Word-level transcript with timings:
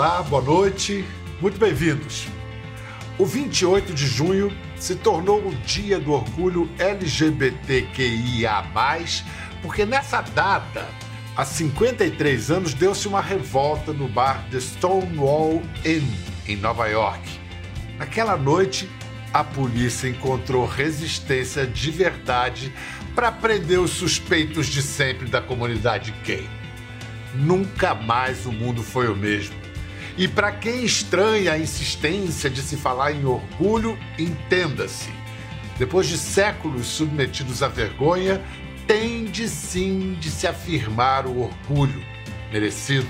Olá, 0.00 0.22
boa 0.22 0.40
noite, 0.40 1.04
muito 1.42 1.58
bem-vindos. 1.58 2.26
O 3.18 3.26
28 3.26 3.92
de 3.92 4.06
junho 4.06 4.50
se 4.74 4.94
tornou 4.94 5.46
o 5.46 5.54
Dia 5.56 6.00
do 6.00 6.12
Orgulho 6.12 6.70
LGBTQIA, 6.78 8.64
porque 9.60 9.84
nessa 9.84 10.22
data, 10.22 10.88
há 11.36 11.44
53 11.44 12.50
anos, 12.50 12.72
deu-se 12.72 13.06
uma 13.06 13.20
revolta 13.20 13.92
no 13.92 14.08
bar 14.08 14.42
The 14.50 14.58
Stonewall 14.60 15.60
Inn, 15.84 16.08
em 16.48 16.56
Nova 16.56 16.86
York. 16.86 17.38
Naquela 17.98 18.38
noite, 18.38 18.88
a 19.34 19.44
polícia 19.44 20.08
encontrou 20.08 20.64
resistência 20.64 21.66
de 21.66 21.90
verdade 21.90 22.72
para 23.14 23.30
prender 23.30 23.78
os 23.78 23.90
suspeitos 23.90 24.66
de 24.66 24.80
sempre 24.80 25.28
da 25.28 25.42
comunidade 25.42 26.14
gay. 26.24 26.48
Nunca 27.34 27.94
mais 27.94 28.46
o 28.46 28.50
mundo 28.50 28.82
foi 28.82 29.06
o 29.06 29.14
mesmo. 29.14 29.59
E 30.20 30.28
para 30.28 30.52
quem 30.52 30.84
estranha 30.84 31.54
a 31.54 31.58
insistência 31.58 32.50
de 32.50 32.60
se 32.60 32.76
falar 32.76 33.10
em 33.10 33.24
orgulho, 33.24 33.98
entenda-se. 34.18 35.08
Depois 35.78 36.06
de 36.08 36.18
séculos 36.18 36.88
submetidos 36.88 37.62
à 37.62 37.68
vergonha, 37.68 38.38
tem 38.86 39.24
de 39.24 39.48
sim 39.48 40.18
de 40.20 40.30
se 40.30 40.46
afirmar 40.46 41.26
o 41.26 41.44
orgulho 41.44 42.04
merecido, 42.52 43.08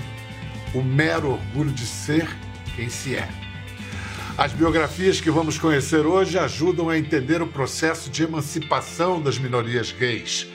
o 0.73 0.81
mero 0.81 1.31
orgulho 1.31 1.71
de 1.73 1.85
ser 1.85 2.29
quem 2.77 2.87
se 2.87 3.17
é. 3.17 3.27
As 4.37 4.53
biografias 4.53 5.19
que 5.19 5.29
vamos 5.29 5.59
conhecer 5.59 6.05
hoje 6.05 6.39
ajudam 6.39 6.89
a 6.89 6.97
entender 6.97 7.41
o 7.41 7.47
processo 7.47 8.09
de 8.09 8.23
emancipação 8.23 9.21
das 9.21 9.37
minorias 9.37 9.91
gays. 9.91 10.47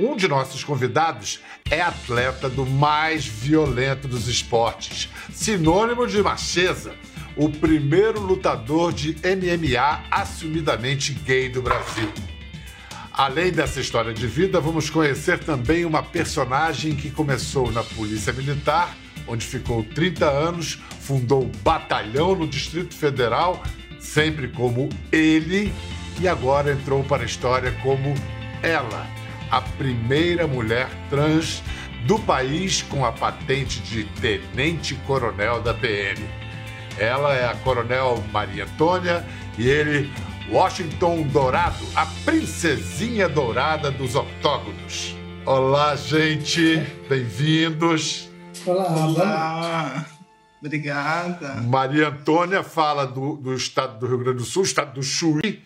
Um 0.00 0.16
de 0.16 0.26
nossos 0.26 0.64
convidados 0.64 1.40
é 1.70 1.82
atleta 1.82 2.48
do 2.48 2.64
mais 2.64 3.26
violento 3.26 4.08
dos 4.08 4.28
esportes, 4.28 5.10
sinônimo 5.30 6.06
de 6.06 6.22
macheza, 6.22 6.94
o 7.36 7.50
primeiro 7.50 8.18
lutador 8.18 8.94
de 8.94 9.14
MMA 9.16 10.04
assumidamente 10.10 11.12
gay 11.12 11.50
do 11.50 11.60
Brasil. 11.60 12.10
Além 13.12 13.52
dessa 13.52 13.78
história 13.78 14.14
de 14.14 14.26
vida, 14.26 14.58
vamos 14.58 14.88
conhecer 14.88 15.38
também 15.38 15.84
uma 15.84 16.02
personagem 16.02 16.96
que 16.96 17.10
começou 17.10 17.70
na 17.70 17.82
Polícia 17.82 18.32
Militar, 18.32 18.96
onde 19.26 19.44
ficou 19.44 19.84
30 19.84 20.24
anos, 20.24 20.78
fundou 20.98 21.50
batalhão 21.62 22.34
no 22.34 22.48
Distrito 22.48 22.94
Federal, 22.94 23.62
sempre 23.98 24.48
como 24.48 24.88
ele, 25.12 25.70
e 26.18 26.26
agora 26.26 26.72
entrou 26.72 27.04
para 27.04 27.22
a 27.22 27.26
história 27.26 27.70
como 27.82 28.14
ela 28.62 29.19
a 29.50 29.60
primeira 29.60 30.46
mulher 30.46 30.88
trans 31.08 31.62
do 32.06 32.18
país 32.18 32.82
com 32.82 33.04
a 33.04 33.12
patente 33.12 33.80
de 33.80 34.04
tenente-coronel 34.20 35.60
da 35.60 35.74
PM. 35.74 36.24
Ela 36.98 37.34
é 37.34 37.46
a 37.46 37.54
Coronel 37.56 38.22
Maria 38.32 38.64
Antônia 38.64 39.26
e 39.58 39.68
ele, 39.68 40.10
Washington 40.50 41.22
Dourado, 41.22 41.84
a 41.94 42.06
princesinha 42.24 43.28
dourada 43.28 43.90
dos 43.90 44.14
octógonos. 44.14 45.16
Olá, 45.44 45.96
gente, 45.96 46.76
bem-vindos. 47.08 48.30
Olá, 48.66 49.06
Olá. 49.06 50.06
Obrigada. 50.62 51.54
Maria 51.62 52.08
Antônia 52.08 52.62
fala 52.62 53.06
do, 53.06 53.36
do 53.36 53.54
estado 53.54 53.98
do 53.98 54.06
Rio 54.06 54.18
Grande 54.18 54.38
do 54.38 54.44
Sul, 54.44 54.62
estado 54.62 54.92
do 54.92 55.02
Chuí, 55.02 55.62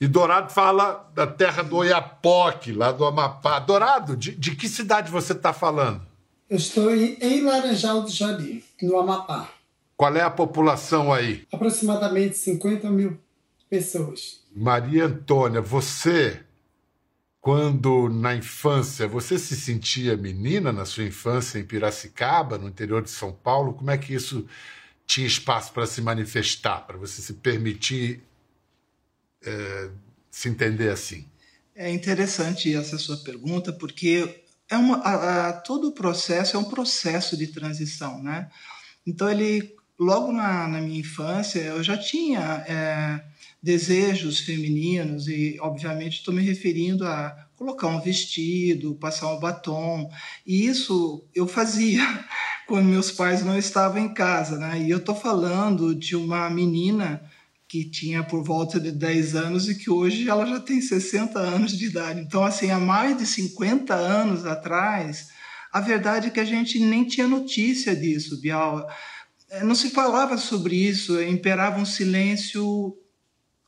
e 0.00 0.06
Dourado 0.06 0.52
fala 0.52 1.10
da 1.14 1.26
terra 1.26 1.62
do 1.62 1.76
Oiapoque, 1.76 2.72
lá 2.72 2.92
do 2.92 3.04
Amapá. 3.04 3.58
Dourado, 3.58 4.16
de, 4.16 4.32
de 4.32 4.54
que 4.54 4.68
cidade 4.68 5.10
você 5.10 5.32
está 5.32 5.52
falando? 5.52 6.02
Eu 6.48 6.58
estou 6.58 6.94
em 6.94 7.42
Laranjal 7.42 8.02
do 8.02 8.10
Jardim, 8.10 8.62
no 8.82 8.98
Amapá. 8.98 9.48
Qual 9.96 10.14
é 10.14 10.20
a 10.20 10.30
população 10.30 11.12
aí? 11.12 11.46
Aproximadamente 11.50 12.36
50 12.36 12.90
mil 12.90 13.18
pessoas. 13.70 14.42
Maria 14.54 15.06
Antônia, 15.06 15.62
você, 15.62 16.40
quando 17.40 18.10
na 18.10 18.34
infância, 18.34 19.08
você 19.08 19.38
se 19.38 19.56
sentia 19.56 20.16
menina 20.16 20.70
na 20.72 20.84
sua 20.84 21.04
infância 21.04 21.58
em 21.58 21.64
Piracicaba, 21.64 22.58
no 22.58 22.68
interior 22.68 23.02
de 23.02 23.10
São 23.10 23.32
Paulo? 23.32 23.72
Como 23.72 23.90
é 23.90 23.96
que 23.96 24.12
isso 24.12 24.46
tinha 25.06 25.26
espaço 25.26 25.72
para 25.72 25.86
se 25.86 26.02
manifestar, 26.02 26.86
para 26.86 26.98
você 26.98 27.22
se 27.22 27.32
permitir 27.34 28.22
é, 29.46 29.90
se 30.30 30.48
entender 30.48 30.90
assim? 30.90 31.26
É 31.74 31.90
interessante 31.90 32.74
essa 32.74 32.98
sua 32.98 33.18
pergunta, 33.18 33.72
porque 33.72 34.42
é 34.68 34.76
uma, 34.76 34.96
a, 34.98 35.48
a, 35.48 35.52
todo 35.52 35.88
o 35.88 35.92
processo 35.92 36.56
é 36.56 36.58
um 36.58 36.64
processo 36.64 37.36
de 37.36 37.46
transição, 37.46 38.22
né? 38.22 38.48
Então, 39.06 39.30
ele, 39.30 39.74
logo 39.98 40.32
na, 40.32 40.66
na 40.66 40.80
minha 40.80 41.00
infância, 41.00 41.60
eu 41.60 41.82
já 41.82 41.96
tinha 41.96 42.64
é, 42.66 43.22
desejos 43.62 44.40
femininos 44.40 45.28
e, 45.28 45.58
obviamente, 45.60 46.18
estou 46.18 46.34
me 46.34 46.42
referindo 46.42 47.06
a 47.06 47.46
colocar 47.56 47.86
um 47.86 48.00
vestido, 48.00 48.94
passar 48.96 49.32
um 49.32 49.40
batom, 49.40 50.10
e 50.46 50.66
isso 50.66 51.24
eu 51.34 51.46
fazia 51.46 52.02
quando 52.66 52.86
meus 52.86 53.10
pais 53.10 53.44
não 53.44 53.56
estavam 53.56 54.02
em 54.02 54.12
casa, 54.12 54.58
né? 54.58 54.80
E 54.80 54.90
eu 54.90 54.98
estou 54.98 55.14
falando 55.14 55.94
de 55.94 56.16
uma 56.16 56.50
menina 56.50 57.22
que 57.76 57.90
tinha 57.90 58.22
por 58.22 58.42
volta 58.42 58.80
de 58.80 58.90
10 58.90 59.34
anos 59.34 59.68
e 59.68 59.74
que 59.74 59.90
hoje 59.90 60.28
ela 60.28 60.46
já 60.46 60.58
tem 60.58 60.80
60 60.80 61.38
anos 61.38 61.76
de 61.76 61.86
idade. 61.86 62.20
Então, 62.20 62.42
assim, 62.42 62.70
há 62.70 62.80
mais 62.80 63.18
de 63.18 63.26
50 63.26 63.94
anos 63.94 64.46
atrás, 64.46 65.28
a 65.70 65.80
verdade 65.80 66.28
é 66.28 66.30
que 66.30 66.40
a 66.40 66.44
gente 66.44 66.78
nem 66.78 67.04
tinha 67.04 67.28
notícia 67.28 67.94
disso, 67.94 68.40
Bial. 68.40 68.88
É, 69.50 69.62
não 69.62 69.74
se 69.74 69.90
falava 69.90 70.38
sobre 70.38 70.74
isso, 70.74 71.20
imperava 71.22 71.78
um 71.78 71.84
silêncio 71.84 72.96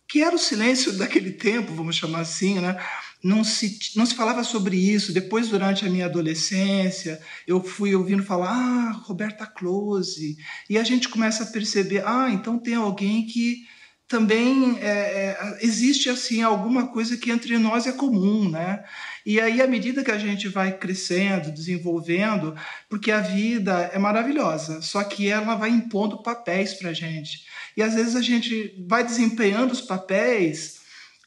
que 0.09 0.23
era 0.23 0.35
o 0.35 0.39
silêncio 0.39 0.93
daquele 0.97 1.33
tempo, 1.33 1.75
vamos 1.75 1.97
chamar 1.97 2.21
assim, 2.21 2.59
né? 2.59 2.83
Não 3.23 3.45
se, 3.45 3.79
não 3.95 4.07
se 4.07 4.15
falava 4.15 4.43
sobre 4.43 4.77
isso. 4.77 5.13
Depois, 5.13 5.49
durante 5.49 5.85
a 5.85 5.91
minha 5.91 6.07
adolescência, 6.07 7.21
eu 7.47 7.63
fui 7.63 7.95
ouvindo 7.95 8.23
falar, 8.23 8.53
ah, 8.53 8.93
Roberta 9.05 9.45
Close. 9.45 10.39
E 10.71 10.79
a 10.79 10.85
gente 10.85 11.09
começa 11.09 11.43
a 11.43 11.49
perceber, 11.49 12.07
ah, 12.07 12.31
então 12.31 12.59
tem 12.59 12.77
alguém 12.77 13.27
que 13.27 13.67
também 14.09 14.79
é, 14.81 14.89
é, 14.89 15.59
existe 15.61 16.09
assim 16.09 16.43
alguma 16.43 16.89
coisa 16.89 17.17
que 17.19 17.31
entre 17.31 17.59
nós 17.59 17.87
é 17.87 17.93
comum, 17.93 18.49
né? 18.49 18.83
E 19.25 19.39
aí, 19.39 19.61
à 19.61 19.67
medida 19.67 20.03
que 20.03 20.11
a 20.11 20.17
gente 20.17 20.49
vai 20.49 20.73
crescendo, 20.73 21.53
desenvolvendo, 21.53 22.57
porque 22.89 23.11
a 23.13 23.21
vida 23.21 23.91
é 23.93 23.99
maravilhosa, 23.99 24.81
só 24.81 25.05
que 25.05 25.29
ela 25.29 25.55
vai 25.55 25.69
impondo 25.69 26.23
papéis 26.23 26.73
para 26.73 26.89
a 26.89 26.95
gente. 26.95 27.45
E 27.77 27.83
às 27.83 27.95
vezes 27.95 28.17
a 28.17 28.23
gente 28.23 28.75
vai 28.89 29.05
desempenhando 29.05 29.73
os 29.73 29.83
papéis 29.83 30.81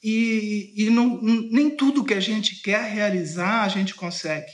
e, 0.04 0.74
e 0.76 0.90
não, 0.90 1.22
nem 1.22 1.70
tudo 1.70 2.04
que 2.04 2.16
a 2.16 2.20
gente 2.20 2.64
quer 2.64 2.92
realizar 2.92 3.62
a 3.62 3.68
gente 3.68 3.94
consegue. 3.94 4.52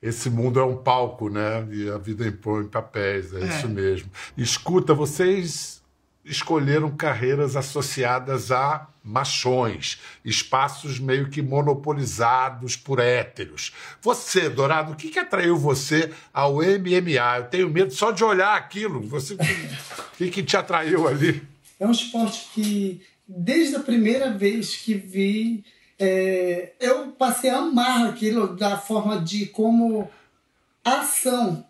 Esse 0.00 0.30
mundo 0.30 0.58
é 0.58 0.64
um 0.64 0.76
palco, 0.76 1.28
né? 1.28 1.66
E 1.70 1.90
a 1.90 1.98
vida 1.98 2.26
impõe 2.26 2.66
papéis, 2.68 3.34
é, 3.34 3.42
é. 3.42 3.46
isso 3.48 3.68
mesmo. 3.68 4.10
Escuta, 4.36 4.94
vocês 4.94 5.82
escolheram 6.26 6.90
carreiras 6.94 7.56
associadas 7.56 8.50
a 8.50 8.88
machões, 9.02 10.00
espaços 10.24 10.98
meio 10.98 11.30
que 11.30 11.40
monopolizados 11.40 12.76
por 12.76 12.98
héteros. 12.98 13.72
Você, 14.02 14.50
Dourado, 14.50 14.92
o 14.92 14.96
que, 14.96 15.08
que 15.08 15.18
atraiu 15.18 15.56
você 15.56 16.12
ao 16.34 16.56
MMA? 16.56 17.38
Eu 17.38 17.44
tenho 17.44 17.70
medo 17.70 17.92
só 17.92 18.10
de 18.10 18.24
olhar 18.24 18.56
aquilo. 18.56 19.00
Você, 19.02 19.34
o 19.34 20.16
que, 20.18 20.30
que 20.30 20.42
te 20.42 20.56
atraiu 20.56 21.06
ali? 21.06 21.42
É 21.78 21.86
um 21.86 21.92
esporte 21.92 22.48
que, 22.52 23.00
desde 23.26 23.76
a 23.76 23.80
primeira 23.80 24.32
vez 24.32 24.74
que 24.74 24.94
vi, 24.94 25.64
é, 25.98 26.72
eu 26.80 27.12
passei 27.12 27.50
a 27.50 27.58
amar 27.58 28.08
aquilo 28.08 28.56
da 28.56 28.76
forma 28.76 29.20
de 29.20 29.46
como 29.46 30.10
ação 30.84 31.64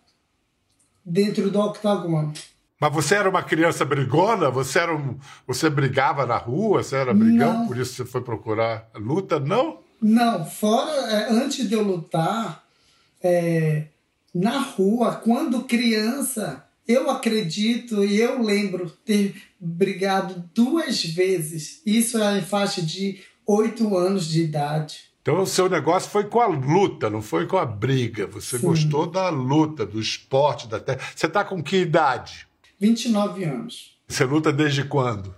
dentro 1.05 1.51
do 1.51 1.59
octagono. 1.59 2.33
Mas 2.79 2.93
você 2.93 3.15
era 3.15 3.29
uma 3.29 3.41
criança 3.41 3.83
brigona? 3.83 4.51
Você, 4.51 4.79
era 4.79 4.95
um, 4.95 5.17
você 5.47 5.69
brigava 5.69 6.25
na 6.25 6.37
rua? 6.37 6.83
Você 6.83 6.95
era 6.95 7.13
brigão? 7.13 7.59
Não. 7.59 7.67
Por 7.67 7.77
isso 7.77 7.95
você 7.95 8.05
foi 8.05 8.21
procurar 8.21 8.89
luta? 8.95 9.39
Não? 9.39 9.79
Não. 10.01 10.45
Fora, 10.45 10.91
é, 10.91 11.31
antes 11.31 11.67
de 11.67 11.73
eu 11.73 11.81
lutar, 11.81 12.63
é, 13.23 13.85
na 14.33 14.59
rua, 14.59 15.15
quando 15.15 15.63
criança, 15.63 16.63
eu 16.87 17.09
acredito 17.09 18.03
e 18.03 18.19
eu 18.19 18.41
lembro 18.41 18.89
ter 19.03 19.35
brigado 19.59 20.43
duas 20.53 21.03
vezes. 21.03 21.81
Isso 21.83 22.21
é 22.21 22.37
em 22.37 22.43
faixa 22.43 22.81
de 22.81 23.19
oito 23.45 23.97
anos 23.97 24.27
de 24.27 24.43
idade. 24.43 25.07
Então 25.21 25.41
o 25.41 25.47
seu 25.47 25.67
negócio 25.67 26.09
foi 26.09 26.23
com 26.25 26.39
a 26.39 26.47
luta, 26.47 27.09
não 27.09 27.21
foi 27.21 27.45
com 27.47 27.57
a 27.57 27.65
briga. 27.65 28.27
Você 28.27 28.57
Sim. 28.57 28.67
gostou 28.67 29.05
da 29.05 29.29
luta, 29.29 29.85
do 29.85 29.99
esporte, 29.99 30.69
da 30.69 30.79
terra. 30.79 30.99
Você 31.13 31.25
está 31.25 31.43
com 31.43 31.61
que 31.61 31.77
idade? 31.77 32.46
29 32.79 33.43
anos. 33.43 33.97
Você 34.07 34.23
luta 34.23 34.53
desde 34.53 34.83
quando? 34.83 35.35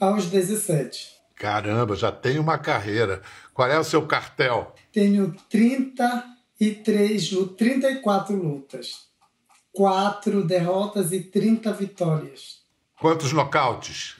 Aos 0.00 0.26
17. 0.26 1.16
Caramba, 1.36 1.94
já 1.94 2.10
tem 2.10 2.38
uma 2.38 2.58
carreira. 2.58 3.22
Qual 3.54 3.68
é 3.68 3.78
o 3.78 3.84
seu 3.84 4.06
cartel? 4.06 4.74
Tenho 4.92 5.34
33, 5.48 7.30
34 7.56 8.36
lutas. 8.36 9.06
quatro 9.72 10.42
derrotas 10.44 11.12
e 11.12 11.20
30 11.20 11.72
vitórias. 11.72 12.62
Quantos 12.98 13.32
nocautes? 13.32 14.16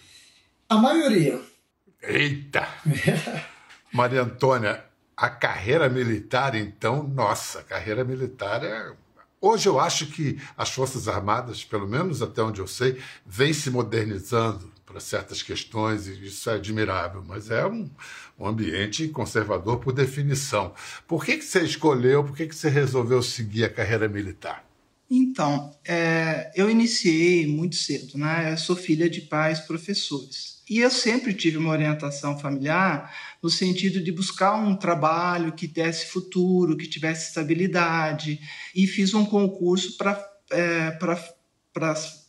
A 0.68 0.76
maioria. 0.76 1.40
Eita! 2.00 2.68
Maria 3.92 4.22
Antônia, 4.22 4.84
a 5.16 5.28
carreira 5.28 5.88
militar, 5.88 6.54
então, 6.54 7.02
nossa, 7.02 7.58
a 7.60 7.64
carreira 7.64 8.04
militar 8.04 8.62
é. 8.62 8.92
Hoje 9.40 9.68
eu 9.68 9.78
acho 9.78 10.06
que 10.06 10.38
as 10.56 10.70
Forças 10.70 11.06
Armadas, 11.06 11.64
pelo 11.64 11.86
menos 11.86 12.22
até 12.22 12.42
onde 12.42 12.60
eu 12.60 12.66
sei, 12.66 12.98
vêm 13.24 13.52
se 13.52 13.70
modernizando 13.70 14.72
para 14.84 14.98
certas 15.00 15.42
questões 15.42 16.08
e 16.08 16.26
isso 16.26 16.48
é 16.50 16.54
admirável, 16.54 17.22
mas 17.26 17.50
é 17.50 17.64
um, 17.66 17.88
um 18.38 18.46
ambiente 18.46 19.06
conservador 19.08 19.78
por 19.78 19.92
definição. 19.92 20.74
Por 21.06 21.24
que, 21.24 21.36
que 21.36 21.44
você 21.44 21.62
escolheu, 21.62 22.24
por 22.24 22.36
que, 22.36 22.46
que 22.46 22.54
você 22.54 22.68
resolveu 22.68 23.22
seguir 23.22 23.64
a 23.64 23.70
carreira 23.70 24.08
militar? 24.08 24.64
Então, 25.10 25.74
é, 25.86 26.50
eu 26.54 26.68
iniciei 26.68 27.46
muito 27.46 27.76
cedo, 27.76 28.18
né? 28.18 28.52
Eu 28.52 28.58
sou 28.58 28.76
filha 28.76 29.08
de 29.08 29.22
pais 29.22 29.60
professores. 29.60 30.57
E 30.68 30.80
eu 30.80 30.90
sempre 30.90 31.32
tive 31.32 31.56
uma 31.56 31.70
orientação 31.70 32.38
familiar 32.38 33.14
no 33.42 33.48
sentido 33.48 34.02
de 34.02 34.12
buscar 34.12 34.54
um 34.54 34.76
trabalho 34.76 35.52
que 35.52 35.66
desse 35.66 36.06
futuro, 36.06 36.76
que 36.76 36.86
tivesse 36.86 37.28
estabilidade. 37.28 38.38
E 38.74 38.86
fiz 38.86 39.14
um 39.14 39.24
concurso 39.24 39.96
para, 39.96 40.22
é, 40.50 40.98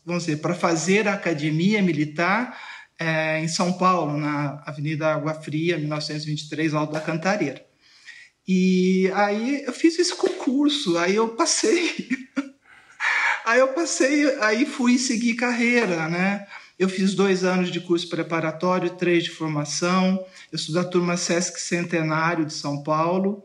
vamos 0.05 0.25
dizer, 0.25 0.37
para 0.37 0.53
fazer 0.53 1.07
a 1.07 1.13
academia 1.13 1.81
militar 1.81 2.57
é, 2.97 3.39
em 3.39 3.47
São 3.47 3.73
Paulo, 3.73 4.17
na 4.17 4.61
Avenida 4.65 5.13
Água 5.13 5.33
Fria, 5.33 5.77
1923, 5.77 6.73
Alto 6.73 6.93
da 6.93 7.01
Cantareira. 7.01 7.65
E 8.47 9.11
aí 9.13 9.63
eu 9.63 9.73
fiz 9.73 9.99
esse 9.99 10.15
concurso, 10.15 10.97
aí 10.97 11.15
eu 11.15 11.29
passei. 11.29 12.09
aí 13.45 13.59
eu 13.59 13.69
passei, 13.69 14.25
aí 14.39 14.65
fui 14.65 14.97
seguir 14.97 15.35
carreira, 15.35 16.09
né? 16.09 16.47
Eu 16.79 16.87
fiz 16.87 17.13
dois 17.13 17.43
anos 17.43 17.69
de 17.69 17.81
curso 17.81 18.07
preparatório, 18.07 18.91
três 18.91 19.25
de 19.25 19.31
formação. 19.31 20.25
Eu 20.49 20.57
sou 20.57 20.73
da 20.73 20.83
turma 20.85 21.17
Sesc 21.17 21.59
Centenário 21.59 22.45
de 22.45 22.53
São 22.53 22.81
Paulo. 22.81 23.43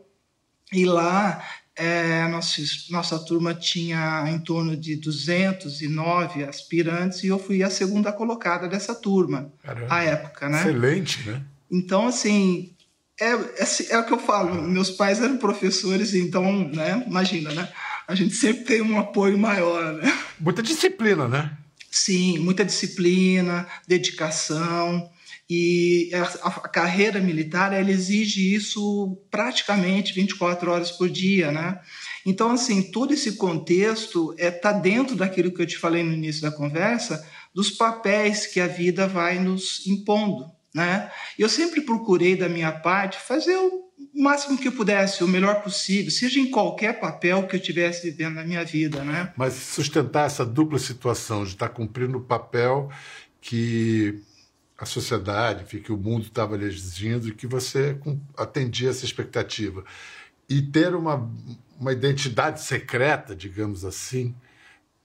E 0.71 0.85
lá, 0.85 1.43
é, 1.75 2.25
nossa, 2.29 2.61
nossa 2.89 3.19
turma 3.19 3.53
tinha 3.53 4.23
em 4.29 4.39
torno 4.39 4.77
de 4.77 4.95
209 4.95 6.45
aspirantes 6.45 7.23
e 7.23 7.27
eu 7.27 7.37
fui 7.37 7.61
a 7.61 7.69
segunda 7.69 8.13
colocada 8.13 8.69
dessa 8.69 8.95
turma, 8.95 9.51
Caramba. 9.61 9.93
à 9.93 10.03
época, 10.03 10.47
né? 10.47 10.61
Excelente, 10.61 11.29
né? 11.29 11.43
Então, 11.69 12.07
assim, 12.07 12.73
é, 13.19 13.33
é, 13.33 13.65
é, 13.89 13.97
o 13.99 14.05
que 14.05 14.13
eu 14.13 14.19
falo. 14.19 14.61
Meus 14.61 14.91
pais 14.91 15.21
eram 15.21 15.37
professores, 15.37 16.13
então, 16.13 16.69
né? 16.69 17.03
Imagina, 17.05 17.53
né? 17.53 17.67
A 18.07 18.15
gente 18.15 18.33
sempre 18.33 18.63
tem 18.63 18.81
um 18.81 18.97
apoio 18.97 19.37
maior, 19.37 19.93
né? 19.93 20.17
Muita 20.39 20.63
disciplina, 20.63 21.27
né? 21.27 21.51
Sim, 21.95 22.39
muita 22.39 22.65
disciplina, 22.65 23.65
dedicação. 23.87 25.09
E 25.49 26.11
a, 26.13 26.49
a, 26.49 26.51
carreira 26.67 27.21
militar 27.21 27.71
ela 27.71 27.89
exige 27.89 28.53
isso 28.53 29.17
praticamente 29.31 30.13
24 30.13 30.69
horas 30.69 30.91
por 30.91 31.07
dia, 31.07 31.53
né? 31.53 31.79
Então, 32.25 32.51
assim, 32.51 32.91
todo 32.91 33.13
esse 33.13 33.37
contexto 33.37 34.33
está 34.33 34.45
é, 34.45 34.51
tá 34.51 34.71
dentro 34.73 35.15
daquilo 35.15 35.53
que 35.53 35.61
eu 35.61 35.65
te 35.65 35.77
falei 35.77 36.03
no 36.03 36.11
início 36.11 36.41
da 36.41 36.51
conversa, 36.51 37.25
dos 37.53 37.71
papéis 37.71 38.45
que 38.45 38.59
a 38.59 38.67
vida 38.67 39.07
vai 39.07 39.39
nos 39.39 39.87
impondo, 39.87 40.51
né? 40.73 41.09
Eu 41.39 41.47
sempre 41.47 41.79
procurei, 41.79 42.35
da 42.35 42.49
minha 42.49 42.73
parte, 42.73 43.17
fazer 43.17 43.55
o 43.55 43.84
máximo 44.21 44.57
que 44.57 44.67
eu 44.67 44.71
pudesse, 44.71 45.23
o 45.23 45.27
melhor 45.27 45.61
possível, 45.61 46.09
seja 46.09 46.39
em 46.39 46.49
qualquer 46.49 46.99
papel 46.99 47.45
que 47.47 47.55
eu 47.55 47.59
estivesse 47.59 48.09
vivendo 48.09 48.35
na 48.35 48.43
minha 48.43 48.63
vida, 48.63 49.03
né? 49.03 49.33
Mas 49.35 49.53
sustentar 49.53 50.25
essa 50.27 50.45
dupla 50.45 50.79
situação 50.79 51.43
de 51.43 51.51
estar 51.51 51.69
cumprindo 51.69 52.17
o 52.17 52.21
papel 52.21 52.89
que 53.41 54.21
a 54.77 54.85
sociedade, 54.85 55.79
que 55.79 55.91
o 55.91 55.97
mundo 55.97 56.23
estava 56.23 56.57
lhe 56.57 56.65
exigindo 56.65 57.29
e 57.29 57.33
que 57.33 57.47
você 57.47 57.97
atendia 58.37 58.89
essa 58.89 59.05
expectativa. 59.05 59.83
E 60.49 60.61
ter 60.61 60.93
uma, 60.93 61.29
uma 61.79 61.93
identidade 61.93 62.61
secreta, 62.61 63.35
digamos 63.35 63.85
assim, 63.85 64.35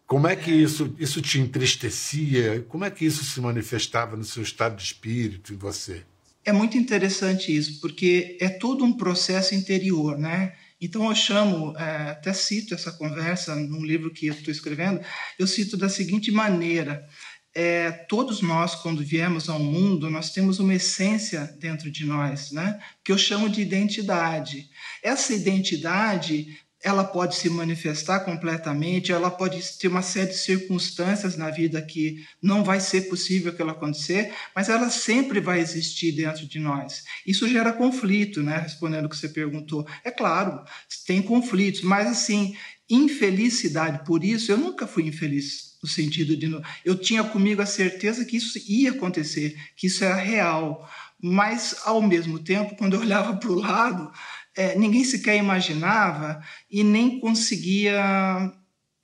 como 0.06 0.26
é 0.26 0.34
que 0.34 0.50
isso, 0.50 0.92
isso 0.98 1.22
te 1.22 1.38
entristecia? 1.38 2.64
Como 2.68 2.84
é 2.84 2.90
que 2.90 3.04
isso 3.04 3.24
se 3.24 3.40
manifestava 3.40 4.16
no 4.16 4.24
seu 4.24 4.42
estado 4.42 4.76
de 4.76 4.82
espírito, 4.82 5.54
em 5.54 5.56
você? 5.56 6.04
É 6.44 6.52
muito 6.52 6.78
interessante 6.78 7.54
isso, 7.54 7.81
porque 7.81 8.38
é 8.40 8.48
todo 8.48 8.84
um 8.84 8.96
processo 8.96 9.54
interior, 9.54 10.19
né? 10.19 10.54
Então 10.81 11.06
eu 11.08 11.14
chamo, 11.14 11.76
é, 11.76 12.10
até 12.10 12.32
cito 12.32 12.72
essa 12.72 12.90
conversa 12.90 13.54
num 13.54 13.84
livro 13.84 14.10
que 14.10 14.28
eu 14.28 14.34
estou 14.34 14.50
escrevendo, 14.50 15.00
eu 15.38 15.46
cito 15.46 15.76
da 15.76 15.90
seguinte 15.90 16.31
maneira: 16.31 17.06
é, 17.54 17.90
todos 17.90 18.40
nós, 18.40 18.75
quando 18.75 19.04
viemos 19.04 19.50
ao 19.50 19.58
mundo, 19.58 20.08
nós 20.08 20.31
temos 20.31 20.58
uma 20.58 20.75
essência 20.75 21.54
dentro 21.58 21.90
de 21.90 22.06
nós, 22.06 22.52
né? 22.52 22.81
Que 23.04 23.12
eu 23.12 23.19
chamo 23.19 23.48
de 23.48 23.60
identidade. 23.60 24.70
Essa 25.02 25.34
identidade 25.34 26.58
ela 26.82 27.05
pode 27.05 27.37
se 27.37 27.50
manifestar 27.50 28.21
completamente, 28.21 29.12
ela 29.12 29.31
pode 29.31 29.62
ter 29.79 29.88
uma 29.88 30.00
série 30.00 30.31
de 30.31 30.38
circunstâncias 30.38 31.37
na 31.37 31.50
vida 31.50 31.81
que 31.82 32.25
não 32.43 32.65
vai 32.65 32.81
ser 32.81 33.03
possível 33.03 33.53
que 33.53 33.61
ela 33.61 33.73
acontecer, 33.73 34.32
mas 34.55 34.69
ela 34.69 34.88
sempre 34.88 35.41
vai 35.41 35.61
existir 35.61 36.12
dentro 36.12 36.47
de 36.47 36.59
nós. 36.59 37.05
Isso 37.27 37.49
gera 37.49 37.73
conflito, 37.73 38.43
né? 38.43 38.59
Respondendo 38.59 39.05
o 39.05 39.09
que 39.09 39.17
você 39.17 39.29
perguntou. 39.29 39.87
É 40.03 40.11
claro, 40.11 40.65
tem 41.06 41.21
conflitos, 41.21 41.82
mas 41.82 42.06
assim, 42.06 42.56
infelicidade 42.88 44.05
por 44.05 44.25
isso, 44.25 44.50
eu 44.50 44.56
nunca 44.56 44.87
fui 44.87 45.06
infeliz 45.06 45.71
no 45.82 45.88
sentido 45.88 46.37
de 46.37 46.50
eu 46.85 46.94
tinha 46.94 47.25
comigo 47.25 47.62
a 47.62 47.67
certeza 47.67 48.25
que 48.25 48.37
isso 48.37 48.59
ia 48.69 48.91
acontecer, 48.91 49.56
que 49.77 49.87
isso 49.87 50.05
era 50.05 50.15
real, 50.15 50.87
mas 51.23 51.77
ao 51.85 52.00
mesmo 52.00 52.38
tempo, 52.38 52.77
quando 52.77 52.94
eu 52.94 53.00
olhava 53.00 53.37
para 53.37 53.50
o 53.50 53.55
lado, 53.55 54.11
é, 54.56 54.76
ninguém 54.76 55.05
sequer 55.05 55.37
imaginava 55.37 56.43
e 56.70 56.82
nem 56.82 57.20
conseguia, 57.20 58.52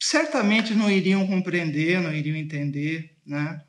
certamente 0.00 0.74
não 0.74 0.90
iriam 0.90 1.26
compreender, 1.26 2.00
não 2.00 2.12
iriam 2.12 2.36
entender, 2.36 3.16
né? 3.24 3.60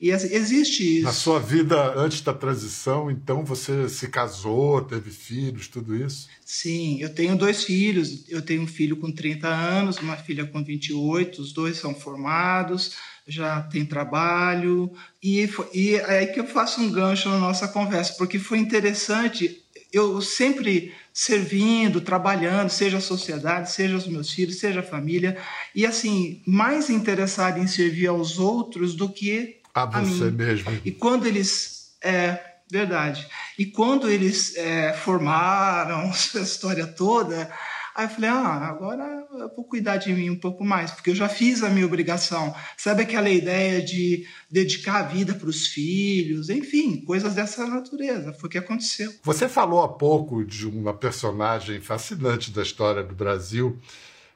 E 0.00 0.10
existe 0.10 0.98
isso. 0.98 1.04
Na 1.04 1.12
sua 1.12 1.40
vida 1.40 1.92
antes 1.96 2.20
da 2.20 2.32
transição, 2.32 3.10
então 3.10 3.44
você 3.44 3.88
se 3.88 4.06
casou, 4.06 4.80
teve 4.80 5.10
filhos, 5.10 5.66
tudo 5.66 5.96
isso? 5.96 6.28
Sim, 6.44 7.00
eu 7.00 7.12
tenho 7.12 7.36
dois 7.36 7.64
filhos. 7.64 8.24
Eu 8.28 8.40
tenho 8.40 8.62
um 8.62 8.66
filho 8.66 8.96
com 8.96 9.10
30 9.10 9.48
anos, 9.48 9.98
uma 9.98 10.16
filha 10.16 10.46
com 10.46 10.62
28. 10.62 11.42
Os 11.42 11.52
dois 11.52 11.78
são 11.78 11.96
formados, 11.96 12.92
já 13.26 13.60
têm 13.62 13.84
trabalho. 13.84 14.92
E, 15.20 15.50
e 15.74 15.96
é 15.96 16.18
aí 16.18 16.26
que 16.28 16.38
eu 16.38 16.46
faço 16.46 16.80
um 16.80 16.92
gancho 16.92 17.28
na 17.28 17.38
nossa 17.38 17.66
conversa, 17.66 18.14
porque 18.16 18.38
foi 18.38 18.58
interessante. 18.58 19.64
Eu 19.92 20.20
sempre 20.20 20.94
servindo, 21.18 22.00
trabalhando, 22.00 22.70
seja 22.70 22.98
a 22.98 23.00
sociedade, 23.00 23.72
seja 23.72 23.96
os 23.96 24.06
meus 24.06 24.30
filhos, 24.30 24.60
seja 24.60 24.78
a 24.78 24.84
família, 24.84 25.36
e 25.74 25.84
assim, 25.84 26.40
mais 26.46 26.88
interessado 26.88 27.58
em 27.58 27.66
servir 27.66 28.06
aos 28.06 28.38
outros 28.38 28.94
do 28.94 29.08
que 29.08 29.60
a, 29.74 29.82
a 29.82 29.86
você 29.86 30.26
mim. 30.26 30.30
mesmo. 30.30 30.70
E 30.84 30.92
quando 30.92 31.26
eles. 31.26 31.88
É, 32.00 32.38
verdade. 32.70 33.26
E 33.58 33.66
quando 33.66 34.08
eles 34.08 34.56
é, 34.56 34.92
formaram 34.92 36.02
essa 36.14 36.38
história 36.38 36.86
toda, 36.86 37.50
aí 37.98 38.06
eu 38.06 38.10
falei: 38.10 38.30
ah, 38.30 38.68
agora 38.68 39.26
eu 39.32 39.52
vou 39.54 39.64
cuidar 39.64 39.96
de 39.96 40.12
mim 40.12 40.30
um 40.30 40.38
pouco 40.38 40.64
mais, 40.64 40.92
porque 40.92 41.10
eu 41.10 41.14
já 41.16 41.28
fiz 41.28 41.64
a 41.64 41.68
minha 41.68 41.84
obrigação. 41.84 42.54
Sabe 42.76 43.02
aquela 43.02 43.28
ideia 43.28 43.82
de 43.82 44.24
dedicar 44.48 45.00
a 45.00 45.02
vida 45.02 45.34
para 45.34 45.48
os 45.48 45.66
filhos, 45.66 46.48
enfim, 46.48 47.04
coisas 47.04 47.34
dessa 47.34 47.66
natureza. 47.66 48.32
Foi 48.32 48.46
o 48.46 48.50
que 48.50 48.58
aconteceu. 48.58 49.12
Você 49.24 49.48
falou 49.48 49.82
há 49.82 49.88
pouco 49.88 50.44
de 50.44 50.66
uma 50.66 50.94
personagem 50.94 51.80
fascinante 51.80 52.52
da 52.52 52.62
história 52.62 53.02
do 53.02 53.14
Brasil, 53.14 53.76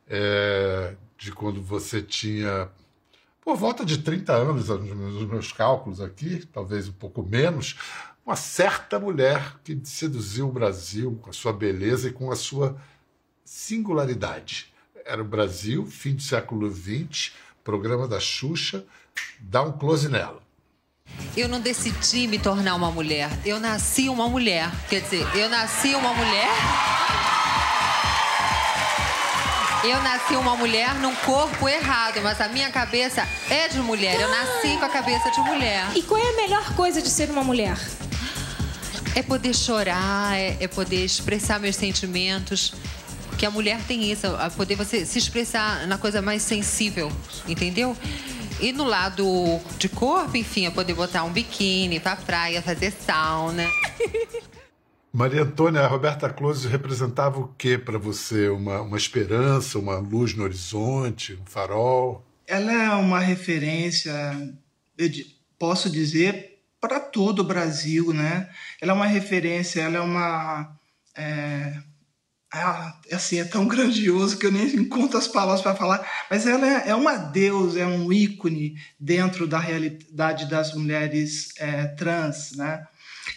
é, 0.08 0.94
de 1.16 1.30
quando 1.30 1.62
você 1.62 2.02
tinha 2.02 2.68
por 3.44 3.56
volta 3.56 3.84
de 3.84 3.98
30 3.98 4.32
anos, 4.32 4.68
nos 4.68 5.26
meus 5.28 5.52
cálculos 5.52 6.00
aqui, 6.00 6.46
talvez 6.52 6.88
um 6.88 6.92
pouco 6.92 7.24
menos, 7.24 7.76
uma 8.24 8.36
certa 8.36 9.00
mulher 9.00 9.56
que 9.64 9.80
seduziu 9.82 10.48
o 10.48 10.52
Brasil 10.52 11.18
com 11.20 11.30
a 11.30 11.32
sua 11.32 11.52
beleza 11.52 12.08
e 12.08 12.12
com 12.12 12.30
a 12.30 12.36
sua 12.36 12.80
singularidade. 13.52 14.72
Era 15.04 15.20
o 15.20 15.26
Brasil, 15.26 15.84
fim 15.84 16.14
do 16.14 16.22
século 16.22 16.72
XX, 16.72 17.32
programa 17.62 18.08
da 18.08 18.18
Xuxa, 18.18 18.82
dá 19.38 19.62
um 19.62 19.72
close 19.72 20.08
nela. 20.08 20.42
Eu 21.36 21.48
não 21.48 21.60
decidi 21.60 22.26
me 22.26 22.38
tornar 22.38 22.74
uma 22.74 22.90
mulher, 22.90 23.28
eu 23.44 23.60
nasci 23.60 24.08
uma 24.08 24.26
mulher. 24.26 24.70
Quer 24.88 25.02
dizer, 25.02 25.26
eu 25.36 25.50
nasci 25.50 25.94
uma 25.94 26.14
mulher 26.14 26.48
eu 29.84 30.00
nasci 30.00 30.36
uma 30.36 30.56
mulher 30.56 30.94
num 31.00 31.12
corpo 31.16 31.68
errado, 31.68 32.20
mas 32.22 32.40
a 32.40 32.46
minha 32.48 32.70
cabeça 32.70 33.26
é 33.50 33.66
de 33.66 33.80
mulher. 33.80 34.20
Eu 34.20 34.30
nasci 34.30 34.76
com 34.78 34.84
a 34.84 34.88
cabeça 34.88 35.28
de 35.32 35.40
mulher. 35.40 35.88
E 35.96 36.02
qual 36.02 36.20
é 36.20 36.28
a 36.28 36.36
melhor 36.36 36.72
coisa 36.76 37.02
de 37.02 37.10
ser 37.10 37.28
uma 37.28 37.42
mulher? 37.42 37.76
É 39.16 39.24
poder 39.24 39.52
chorar, 39.52 40.38
é, 40.38 40.56
é 40.60 40.68
poder 40.68 41.04
expressar 41.04 41.58
meus 41.58 41.74
sentimentos. 41.74 42.72
Que 43.42 43.46
a 43.46 43.50
mulher 43.50 43.82
tem 43.88 44.08
isso, 44.08 44.28
a 44.28 44.48
poder 44.48 44.76
você 44.76 45.04
se 45.04 45.18
expressar 45.18 45.84
na 45.88 45.98
coisa 45.98 46.22
mais 46.22 46.42
sensível, 46.42 47.10
entendeu? 47.48 47.96
E 48.60 48.70
no 48.70 48.84
lado 48.84 49.60
de 49.78 49.88
corpo, 49.88 50.36
enfim, 50.36 50.66
é 50.66 50.70
poder 50.70 50.94
botar 50.94 51.24
um 51.24 51.32
biquíni 51.32 51.98
pra 51.98 52.14
praia, 52.14 52.62
fazer 52.62 52.92
sauna. 52.92 53.66
Maria 55.12 55.42
Antônia, 55.42 55.80
a 55.80 55.88
Roberta 55.88 56.30
Close 56.30 56.68
representava 56.68 57.40
o 57.40 57.48
que 57.58 57.76
para 57.76 57.98
você? 57.98 58.48
Uma, 58.48 58.80
uma 58.80 58.96
esperança, 58.96 59.76
uma 59.76 59.96
luz 59.96 60.36
no 60.36 60.44
horizonte, 60.44 61.34
um 61.34 61.44
farol? 61.44 62.24
Ela 62.46 62.72
é 62.72 62.90
uma 62.90 63.18
referência, 63.18 64.12
eu 64.96 65.10
posso 65.58 65.90
dizer, 65.90 66.60
para 66.80 67.00
todo 67.00 67.40
o 67.40 67.44
Brasil, 67.44 68.12
né? 68.12 68.48
Ela 68.80 68.92
é 68.92 68.94
uma 68.94 69.06
referência, 69.06 69.80
ela 69.80 69.96
é 69.96 70.00
uma. 70.00 70.76
É, 71.16 71.82
é, 72.54 73.14
assim, 73.14 73.40
é 73.40 73.44
tão 73.44 73.66
grandioso 73.66 74.36
que 74.36 74.44
eu 74.44 74.52
nem 74.52 74.66
encontro 74.76 75.16
as 75.16 75.26
palavras 75.26 75.62
para 75.62 75.74
falar, 75.74 76.06
mas 76.30 76.46
ela 76.46 76.66
é, 76.66 76.90
é, 76.90 76.94
uma 76.94 77.16
deusa, 77.16 77.80
é 77.80 77.86
um 77.86 78.12
ícone 78.12 78.76
dentro 79.00 79.46
da 79.46 79.58
realidade 79.58 80.50
das 80.50 80.74
mulheres 80.74 81.48
é, 81.56 81.86
trans, 81.86 82.52
né? 82.52 82.86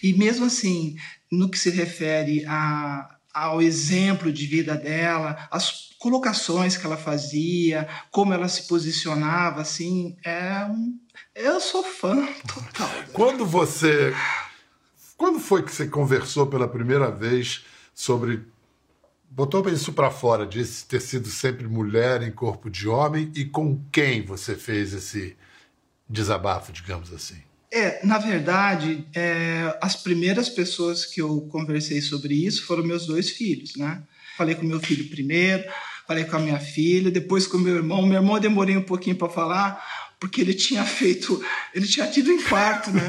E 0.04 0.14
mesmo 0.14 0.46
assim, 0.46 0.98
no 1.32 1.50
que 1.50 1.58
se 1.58 1.70
refere 1.70 2.46
a, 2.46 3.10
ao 3.34 3.62
exemplo 3.62 4.34
de 4.34 4.46
vida 4.48 4.76
dela, 4.76 5.48
as 5.50 5.86
colocações 5.98 6.76
que 6.76 6.86
ela 6.86 6.98
fazia, 6.98 7.88
como 8.12 8.34
ela 8.34 8.50
se 8.50 8.68
posicionava, 8.68 9.62
assim, 9.62 10.18
é 10.26 10.66
um... 10.66 11.00
eu 11.34 11.62
sou 11.62 11.84
fã 11.84 12.28
total. 12.46 12.92
Quando 13.14 13.46
você, 13.46 14.14
quando 15.16 15.40
foi 15.40 15.64
que 15.64 15.72
você 15.72 15.88
conversou 15.88 16.48
pela 16.48 16.68
primeira 16.68 17.10
vez 17.10 17.64
sobre 17.94 18.44
botou 19.36 19.68
isso 19.70 19.92
para 19.92 20.10
fora 20.10 20.48
de 20.48 20.66
ter 20.86 21.02
sido 21.02 21.28
sempre 21.28 21.68
mulher 21.68 22.24
em 22.24 22.32
corpo 22.32 22.70
de 22.70 22.88
homem 22.88 23.30
e 23.36 23.44
com 23.44 23.84
quem 23.92 24.22
você 24.22 24.56
fez 24.56 24.94
esse 24.94 25.36
desabafo, 26.10 26.72
digamos 26.72 27.14
assim? 27.14 27.36
É, 27.72 28.06
na 28.06 28.18
verdade, 28.18 29.06
é, 29.14 29.78
as 29.82 29.98
primeiras 29.98 30.48
pessoas 30.48 31.06
que 31.06 31.22
eu 31.22 31.42
conversei 31.52 32.00
sobre 32.00 32.34
isso 32.34 32.66
foram 32.66 32.86
meus 32.86 33.06
dois 33.06 33.32
filhos, 33.32 33.76
né? 33.76 34.02
Falei 34.38 34.56
com 34.56 34.66
meu 34.66 34.80
filho 34.80 35.10
primeiro, 35.10 35.66
falei 36.08 36.24
com 36.24 36.38
a 36.38 36.40
minha 36.40 36.60
filha, 36.60 37.12
depois 37.12 37.46
com 37.46 37.58
meu 37.58 37.76
irmão. 37.76 38.06
Meu 38.06 38.22
irmão 38.22 38.40
demorei 38.40 38.78
um 38.78 38.84
pouquinho 38.84 39.18
para 39.18 39.28
falar, 39.28 39.84
porque 40.20 40.42
ele 40.42 40.54
tinha 40.54 40.84
feito, 40.84 41.44
ele 41.74 41.88
tinha 41.88 42.08
tido 42.08 42.32
infarto, 42.32 42.92
né? 42.92 43.02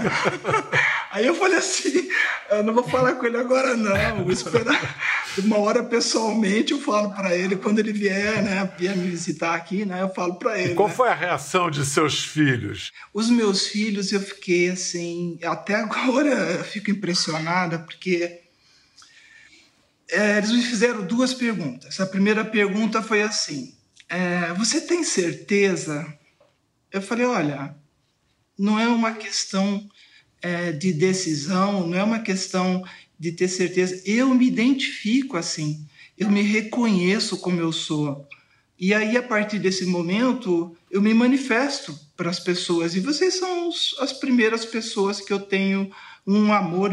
Aí 1.10 1.26
eu 1.26 1.34
falei 1.34 1.58
assim, 1.58 2.08
eu 2.50 2.62
não 2.62 2.74
vou 2.74 2.84
falar 2.84 3.14
com 3.14 3.26
ele 3.26 3.36
agora 3.36 3.76
não, 3.76 4.24
vou 4.24 4.32
esperar 4.32 4.96
uma 5.38 5.58
hora 5.58 5.82
pessoalmente 5.82 6.72
eu 6.72 6.80
falo 6.80 7.10
para 7.14 7.34
ele 7.36 7.56
quando 7.56 7.78
ele 7.78 7.92
vier, 7.92 8.42
né, 8.42 8.70
vier 8.78 8.96
me 8.96 9.08
visitar 9.08 9.54
aqui, 9.54 9.84
né, 9.84 10.02
eu 10.02 10.12
falo 10.12 10.36
para 10.36 10.58
ele. 10.58 10.72
E 10.72 10.74
qual 10.74 10.88
né? 10.88 10.94
foi 10.94 11.08
a 11.08 11.14
reação 11.14 11.70
de 11.70 11.84
seus 11.84 12.24
filhos? 12.24 12.92
Os 13.12 13.28
meus 13.28 13.66
filhos 13.66 14.12
eu 14.12 14.20
fiquei 14.20 14.70
assim, 14.70 15.38
até 15.42 15.74
agora 15.74 16.28
eu 16.28 16.64
fico 16.64 16.90
impressionada 16.90 17.78
porque 17.78 18.40
é, 20.10 20.38
eles 20.38 20.52
me 20.52 20.62
fizeram 20.62 21.04
duas 21.04 21.34
perguntas. 21.34 22.00
A 22.00 22.06
primeira 22.06 22.44
pergunta 22.44 23.02
foi 23.02 23.22
assim: 23.22 23.74
é, 24.08 24.52
você 24.54 24.80
tem 24.80 25.02
certeza? 25.02 26.06
Eu 26.96 27.02
falei, 27.02 27.26
olha, 27.26 27.76
não 28.58 28.78
é 28.78 28.88
uma 28.88 29.12
questão 29.12 29.88
é, 30.40 30.72
de 30.72 30.92
decisão, 30.92 31.86
não 31.86 31.98
é 31.98 32.02
uma 32.02 32.20
questão 32.20 32.82
de 33.18 33.32
ter 33.32 33.48
certeza. 33.48 34.02
Eu 34.04 34.34
me 34.34 34.46
identifico 34.46 35.36
assim, 35.36 35.86
eu 36.16 36.30
me 36.30 36.42
reconheço 36.42 37.38
como 37.38 37.60
eu 37.60 37.72
sou. 37.72 38.26
E 38.78 38.92
aí, 38.92 39.16
a 39.16 39.22
partir 39.22 39.58
desse 39.58 39.86
momento, 39.86 40.76
eu 40.90 41.00
me 41.00 41.14
manifesto 41.14 41.98
para 42.16 42.30
as 42.30 42.40
pessoas. 42.40 42.94
E 42.94 43.00
vocês 43.00 43.34
são 43.34 43.70
as 44.00 44.12
primeiras 44.12 44.64
pessoas 44.64 45.20
que 45.20 45.32
eu 45.32 45.40
tenho 45.40 45.90
um 46.26 46.52
amor 46.52 46.92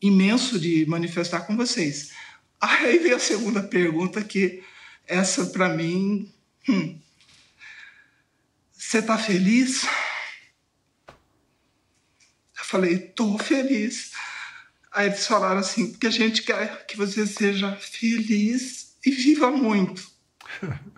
imenso 0.00 0.58
de 0.58 0.84
manifestar 0.86 1.40
com 1.40 1.56
vocês. 1.56 2.12
Aí 2.60 2.98
vem 2.98 3.12
a 3.12 3.18
segunda 3.18 3.62
pergunta, 3.62 4.22
que 4.22 4.62
essa 5.06 5.46
para 5.46 5.68
mim. 5.68 6.30
Hum, 6.68 6.98
você 8.94 9.00
está 9.00 9.18
feliz? 9.18 9.88
Eu 12.56 12.64
falei, 12.64 12.96
tô 12.96 13.36
feliz. 13.38 14.12
Aí 14.92 15.08
eles 15.08 15.26
falaram 15.26 15.58
assim, 15.58 15.90
porque 15.90 16.06
a 16.06 16.10
gente 16.10 16.42
quer 16.42 16.86
que 16.86 16.96
você 16.96 17.26
seja 17.26 17.74
feliz 17.74 18.96
e 19.04 19.10
viva 19.10 19.50
muito. 19.50 20.08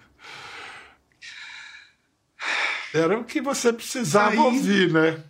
Era 2.93 3.19
o 3.19 3.25
que 3.25 3.41
você 3.41 3.73
precisava 3.73 4.33
Aí, 4.33 4.39
ouvir, 4.39 4.93
né? 4.93 5.25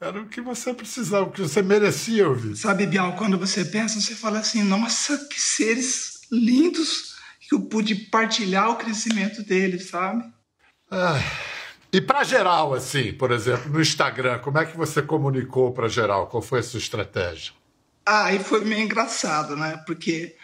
Era 0.00 0.22
o 0.22 0.28
que 0.28 0.40
você 0.40 0.72
precisava, 0.72 1.26
o 1.26 1.32
que 1.32 1.42
você 1.42 1.62
merecia 1.62 2.28
ouvir. 2.28 2.56
Sabe, 2.56 2.86
Bial, 2.86 3.16
quando 3.16 3.36
você 3.36 3.64
pensa, 3.64 4.00
você 4.00 4.14
fala 4.14 4.38
assim, 4.38 4.62
nossa, 4.62 5.18
que 5.26 5.40
seres 5.40 6.20
lindos 6.30 7.16
que 7.40 7.56
eu 7.56 7.62
pude 7.62 7.96
partilhar 7.96 8.70
o 8.70 8.76
crescimento 8.76 9.42
deles, 9.42 9.88
sabe? 9.90 10.32
Ah, 10.88 11.20
e 11.92 12.00
para 12.00 12.24
geral, 12.24 12.72
assim, 12.72 13.12
por 13.12 13.30
exemplo, 13.30 13.70
no 13.70 13.80
Instagram, 13.80 14.38
como 14.38 14.58
é 14.58 14.64
que 14.64 14.76
você 14.76 15.02
comunicou 15.02 15.72
para 15.72 15.88
geral? 15.88 16.26
Qual 16.26 16.42
foi 16.42 16.60
a 16.60 16.62
sua 16.62 16.78
estratégia? 16.78 17.52
Ah, 18.06 18.24
aí 18.26 18.38
foi 18.38 18.64
meio 18.64 18.82
engraçado, 18.82 19.54
né? 19.56 19.82
Porque 19.86 20.34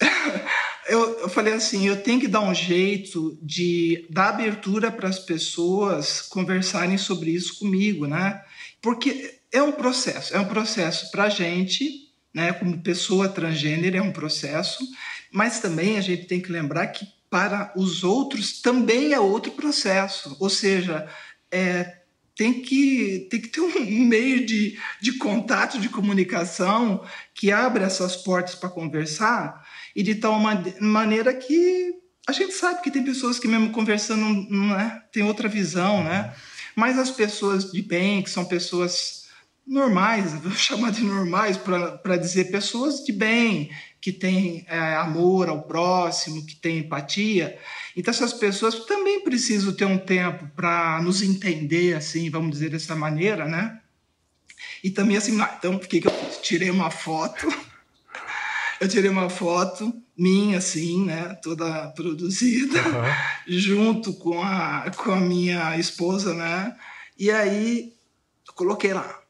eu, 0.88 1.18
eu 1.20 1.28
falei 1.28 1.54
assim, 1.54 1.86
eu 1.86 2.02
tenho 2.02 2.20
que 2.20 2.28
dar 2.28 2.40
um 2.40 2.54
jeito 2.54 3.36
de 3.42 4.06
dar 4.10 4.28
abertura 4.28 4.92
para 4.92 5.08
as 5.08 5.18
pessoas 5.18 6.22
conversarem 6.22 6.96
sobre 6.96 7.30
isso 7.30 7.58
comigo, 7.58 8.06
né? 8.06 8.40
Porque 8.80 9.40
é 9.50 9.62
um 9.62 9.72
processo, 9.72 10.34
é 10.34 10.38
um 10.38 10.46
processo 10.46 11.10
para 11.10 11.24
a 11.24 11.28
gente, 11.28 12.08
né? 12.32 12.52
Como 12.52 12.80
pessoa 12.80 13.28
transgênero 13.28 13.96
é 13.96 14.02
um 14.02 14.12
processo, 14.12 14.78
mas 15.32 15.58
também 15.58 15.98
a 15.98 16.00
gente 16.00 16.26
tem 16.26 16.40
que 16.40 16.52
lembrar 16.52 16.86
que 16.86 17.06
para 17.32 17.72
os 17.74 18.04
outros 18.04 18.60
também 18.60 19.14
é 19.14 19.18
outro 19.18 19.52
processo, 19.52 20.36
ou 20.38 20.50
seja, 20.50 21.08
é, 21.50 22.00
tem 22.36 22.60
que, 22.60 23.26
tem 23.30 23.40
que 23.40 23.48
ter 23.48 23.62
um 23.62 24.04
meio 24.04 24.44
de, 24.44 24.78
de 25.00 25.12
contato, 25.16 25.80
de 25.80 25.88
comunicação 25.88 27.02
que 27.34 27.50
abra 27.50 27.86
essas 27.86 28.16
portas 28.16 28.54
para 28.54 28.68
conversar 28.68 29.66
e 29.96 30.02
de 30.02 30.16
tal 30.16 30.38
maneira 30.78 31.32
que 31.32 31.94
a 32.28 32.32
gente 32.32 32.52
sabe 32.52 32.82
que 32.82 32.90
tem 32.90 33.02
pessoas 33.02 33.38
que 33.38 33.48
mesmo 33.48 33.70
conversando 33.70 34.46
não 34.50 34.78
é, 34.78 35.02
tem 35.10 35.22
outra 35.22 35.48
visão, 35.48 36.04
né? 36.04 36.34
Mas 36.76 36.98
as 36.98 37.10
pessoas 37.10 37.72
de 37.72 37.80
bem, 37.80 38.22
que 38.22 38.28
são 38.28 38.44
pessoas 38.44 39.26
normais, 39.66 40.34
vou 40.34 40.52
chamar 40.52 40.92
de 40.92 41.02
normais 41.02 41.56
para 41.56 42.16
dizer 42.18 42.50
pessoas 42.50 43.02
de 43.02 43.12
bem, 43.12 43.70
que 44.02 44.12
têm 44.12 44.66
é, 44.68 44.96
amor 44.96 45.48
ao 45.48 45.62
próximo, 45.62 46.44
que 46.44 46.56
têm 46.56 46.78
empatia, 46.78 47.56
então 47.96 48.12
essas 48.12 48.32
pessoas 48.32 48.84
também 48.84 49.22
precisam 49.22 49.72
ter 49.72 49.84
um 49.84 49.96
tempo 49.96 50.50
para 50.56 51.00
nos 51.00 51.22
entender, 51.22 51.94
assim, 51.94 52.28
vamos 52.28 52.50
dizer 52.50 52.70
dessa 52.70 52.96
maneira, 52.96 53.46
né? 53.46 53.78
E 54.82 54.90
também 54.90 55.16
assim, 55.16 55.40
então 55.56 55.76
o 55.76 55.78
que, 55.78 56.00
que 56.00 56.08
eu 56.08 56.10
fiz? 56.10 56.38
Tirei 56.38 56.68
uma 56.68 56.90
foto, 56.90 57.46
eu 58.80 58.88
tirei 58.88 59.08
uma 59.08 59.30
foto 59.30 59.94
minha, 60.18 60.58
assim, 60.58 61.06
né, 61.06 61.38
toda 61.40 61.88
produzida, 61.90 62.80
uhum. 62.80 63.04
junto 63.46 64.12
com 64.14 64.42
a, 64.42 64.90
com 64.96 65.12
a 65.12 65.20
minha 65.20 65.78
esposa, 65.78 66.34
né? 66.34 66.76
E 67.16 67.30
aí 67.30 67.94
eu 68.48 68.52
coloquei 68.52 68.92
lá. 68.92 69.20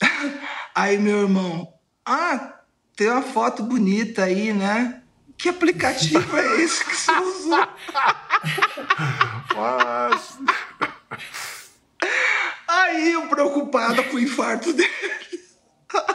Aí 0.74 0.98
meu 0.98 1.22
irmão, 1.22 1.72
ah, 2.04 2.55
tem 2.96 3.10
uma 3.10 3.22
foto 3.22 3.62
bonita 3.62 4.24
aí, 4.24 4.52
né? 4.54 5.02
Que 5.36 5.50
aplicativo 5.50 6.36
é 6.36 6.62
esse 6.62 6.82
que 6.82 6.96
você 6.96 7.12
usou? 7.12 7.68
Mas... 9.54 10.38
Aí 12.68 13.12
eu 13.12 13.28
preocupado 13.28 14.02
com 14.04 14.16
o 14.16 14.20
infarto 14.20 14.72
dele. 14.72 14.90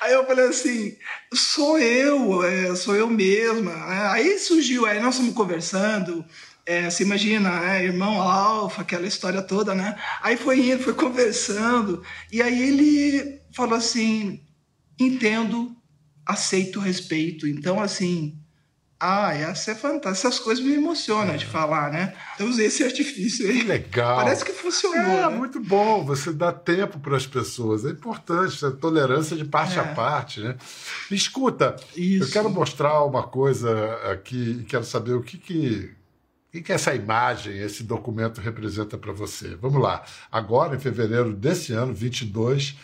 Aí 0.00 0.12
eu 0.12 0.26
falei 0.26 0.48
assim, 0.48 0.96
sou 1.32 1.78
eu, 1.78 2.44
é, 2.44 2.76
sou 2.76 2.94
eu 2.94 3.08
mesma. 3.08 3.72
Aí 4.12 4.38
surgiu, 4.38 4.84
aí 4.84 5.00
nós 5.00 5.14
estamos 5.14 5.34
conversando, 5.34 6.22
é, 6.66 6.90
você 6.90 7.04
imagina, 7.04 7.74
é, 7.74 7.84
irmão 7.84 8.20
alfa, 8.20 8.82
aquela 8.82 9.06
história 9.06 9.40
toda, 9.40 9.74
né? 9.74 9.98
Aí 10.20 10.36
foi 10.36 10.60
indo, 10.60 10.82
foi 10.82 10.92
conversando, 10.92 12.04
e 12.30 12.42
aí 12.42 12.68
ele 12.68 13.40
falou 13.54 13.78
assim, 13.78 14.44
entendo 14.98 15.74
aceito 16.26 16.78
o 16.78 16.82
respeito. 16.82 17.46
Então, 17.46 17.80
assim, 17.80 18.38
Ah, 18.98 19.34
ia 19.34 19.54
ser 19.54 19.74
fantástico. 19.74 20.28
Essas 20.28 20.38
coisas 20.38 20.64
me 20.64 20.72
emocionam 20.72 21.34
é. 21.34 21.36
de 21.36 21.44
falar, 21.44 21.90
né? 21.90 22.14
Eu 22.38 22.46
usei 22.46 22.66
esse 22.66 22.82
artifício 22.82 23.46
aí. 23.46 23.58
Que 23.58 23.64
legal. 23.64 24.16
Parece 24.16 24.44
que 24.44 24.52
funcionou. 24.52 25.18
É, 25.18 25.28
né? 25.28 25.36
muito 25.36 25.60
bom. 25.60 26.04
Você 26.06 26.32
dá 26.32 26.52
tempo 26.52 26.98
para 27.00 27.16
as 27.16 27.26
pessoas. 27.26 27.84
É 27.84 27.90
importante, 27.90 28.64
a 28.64 28.70
tolerância 28.70 29.36
de 29.36 29.44
parte 29.44 29.78
é. 29.78 29.82
a 29.82 29.94
parte, 29.94 30.40
né? 30.40 30.56
Me 31.10 31.16
escuta, 31.16 31.76
Isso. 31.94 32.24
eu 32.24 32.30
quero 32.30 32.48
mostrar 32.48 33.04
uma 33.04 33.24
coisa 33.24 33.94
aqui 34.10 34.60
e 34.60 34.64
quero 34.64 34.84
saber 34.84 35.12
o 35.12 35.22
que 35.22 35.36
que 35.36 35.94
o 36.54 36.62
que, 36.62 36.72
essa 36.72 36.94
imagem, 36.94 37.58
esse 37.58 37.82
documento 37.82 38.40
representa 38.40 38.96
para 38.96 39.12
você? 39.12 39.56
Vamos 39.56 39.82
lá. 39.82 40.04
Agora, 40.30 40.76
em 40.76 40.78
fevereiro 40.78 41.32
desse 41.34 41.72
ano, 41.72 41.92
22, 41.92 42.76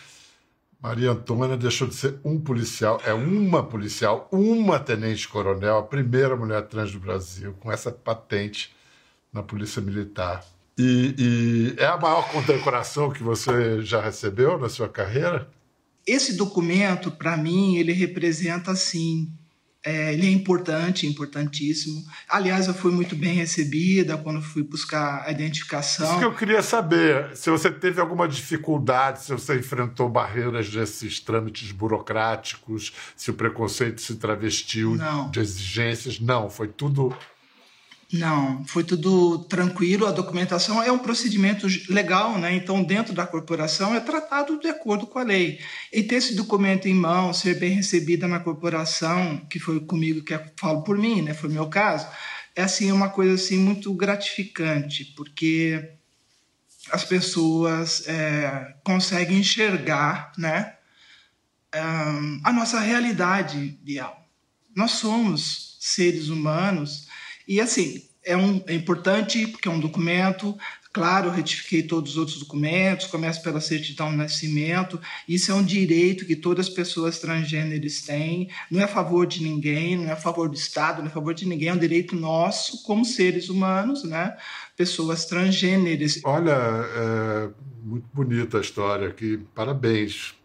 Maria 0.82 1.10
Antônia 1.10 1.58
deixou 1.58 1.86
de 1.86 1.94
ser 1.94 2.18
um 2.24 2.40
policial, 2.40 3.00
é 3.04 3.12
uma 3.12 3.62
policial, 3.62 4.28
uma 4.32 4.78
tenente-coronel, 4.78 5.78
a 5.78 5.82
primeira 5.82 6.34
mulher 6.34 6.62
trans 6.68 6.90
do 6.90 6.98
Brasil, 6.98 7.54
com 7.60 7.70
essa 7.70 7.92
patente 7.92 8.74
na 9.30 9.42
Polícia 9.42 9.82
Militar. 9.82 10.42
E, 10.78 11.14
e 11.18 11.74
é 11.78 11.84
a 11.84 11.98
maior 11.98 12.26
condecoração 12.30 13.10
que 13.10 13.22
você 13.22 13.82
já 13.82 14.00
recebeu 14.00 14.58
na 14.58 14.70
sua 14.70 14.88
carreira? 14.88 15.50
Esse 16.06 16.34
documento, 16.34 17.10
para 17.10 17.36
mim, 17.36 17.76
ele 17.76 17.92
representa, 17.92 18.70
assim, 18.70 19.30
é, 19.84 20.12
ele 20.12 20.26
é 20.26 20.30
importante, 20.30 21.06
importantíssimo. 21.06 22.04
Aliás, 22.28 22.66
eu 22.66 22.74
fui 22.74 22.92
muito 22.92 23.16
bem 23.16 23.34
recebida 23.34 24.16
quando 24.18 24.42
fui 24.42 24.62
buscar 24.62 25.24
a 25.26 25.30
identificação. 25.30 26.06
Isso 26.06 26.18
que 26.18 26.24
eu 26.24 26.34
queria 26.34 26.62
saber, 26.62 27.34
se 27.34 27.50
você 27.50 27.70
teve 27.70 28.00
alguma 28.00 28.28
dificuldade, 28.28 29.22
se 29.22 29.32
você 29.32 29.58
enfrentou 29.58 30.08
barreiras 30.08 30.68
desses 30.68 31.18
trâmites 31.18 31.72
burocráticos, 31.72 32.92
se 33.16 33.30
o 33.30 33.34
preconceito 33.34 34.02
se 34.02 34.16
travestiu 34.16 34.96
Não. 34.96 35.30
de 35.30 35.40
exigências. 35.40 36.20
Não, 36.20 36.50
foi 36.50 36.68
tudo 36.68 37.16
não, 38.12 38.64
foi 38.64 38.82
tudo 38.82 39.38
tranquilo. 39.44 40.04
A 40.04 40.10
documentação 40.10 40.82
é 40.82 40.90
um 40.90 40.98
procedimento 40.98 41.68
legal, 41.88 42.38
né? 42.38 42.52
Então, 42.52 42.82
dentro 42.82 43.14
da 43.14 43.24
corporação 43.24 43.94
é 43.94 44.00
tratado 44.00 44.58
de 44.58 44.66
acordo 44.66 45.06
com 45.06 45.20
a 45.20 45.22
lei. 45.22 45.60
E 45.92 46.02
ter 46.02 46.16
esse 46.16 46.34
documento 46.34 46.88
em 46.88 46.94
mão, 46.94 47.32
ser 47.32 47.58
bem 47.60 47.70
recebida 47.70 48.26
na 48.26 48.40
corporação, 48.40 49.36
que 49.48 49.60
foi 49.60 49.78
comigo 49.78 50.24
que 50.24 50.34
eu 50.34 50.42
falo 50.56 50.82
por 50.82 50.98
mim, 50.98 51.22
né? 51.22 51.34
Foi 51.34 51.48
meu 51.48 51.68
caso. 51.68 52.08
É 52.56 52.62
assim 52.62 52.90
uma 52.90 53.08
coisa 53.08 53.34
assim 53.34 53.58
muito 53.58 53.94
gratificante, 53.94 55.04
porque 55.16 55.92
as 56.90 57.04
pessoas 57.04 58.08
é, 58.08 58.74
conseguem 58.82 59.38
enxergar, 59.38 60.32
né? 60.36 60.74
Um, 61.72 62.40
a 62.42 62.52
nossa 62.52 62.80
realidade, 62.80 63.78
Bial. 63.82 64.28
Nós 64.74 64.92
somos 64.92 65.76
seres 65.78 66.28
humanos 66.28 67.08
e 67.50 67.60
assim, 67.60 68.00
é, 68.24 68.36
um, 68.36 68.62
é 68.68 68.74
importante 68.74 69.44
porque 69.48 69.66
é 69.66 69.70
um 69.72 69.80
documento. 69.80 70.56
Claro, 70.92 71.26
eu 71.26 71.32
retifiquei 71.32 71.82
todos 71.82 72.12
os 72.12 72.16
outros 72.16 72.38
documentos, 72.38 73.08
começo 73.08 73.42
pela 73.42 73.60
certidão 73.60 74.08
de 74.12 74.16
nascimento. 74.16 75.00
Isso 75.28 75.50
é 75.50 75.54
um 75.54 75.64
direito 75.64 76.24
que 76.24 76.36
todas 76.36 76.68
as 76.68 76.72
pessoas 76.72 77.18
transgêneres 77.18 78.02
têm. 78.02 78.48
Não 78.70 78.80
é 78.80 78.84
a 78.84 78.88
favor 78.88 79.26
de 79.26 79.42
ninguém, 79.42 79.96
não 79.96 80.04
é 80.04 80.12
a 80.12 80.16
favor 80.16 80.48
do 80.48 80.54
Estado, 80.54 80.98
não 80.98 81.06
é 81.06 81.10
a 81.10 81.12
favor 81.12 81.34
de 81.34 81.44
ninguém. 81.44 81.70
É 81.70 81.74
um 81.74 81.78
direito 81.78 82.14
nosso 82.14 82.84
como 82.84 83.04
seres 83.04 83.48
humanos, 83.48 84.04
né? 84.04 84.36
Pessoas 84.76 85.24
transgêneres. 85.24 86.20
Olha, 86.22 86.52
é 86.52 87.50
muito 87.82 88.06
bonita 88.14 88.58
a 88.58 88.60
história 88.60 89.08
aqui. 89.08 89.38
Parabéns. 89.56 90.36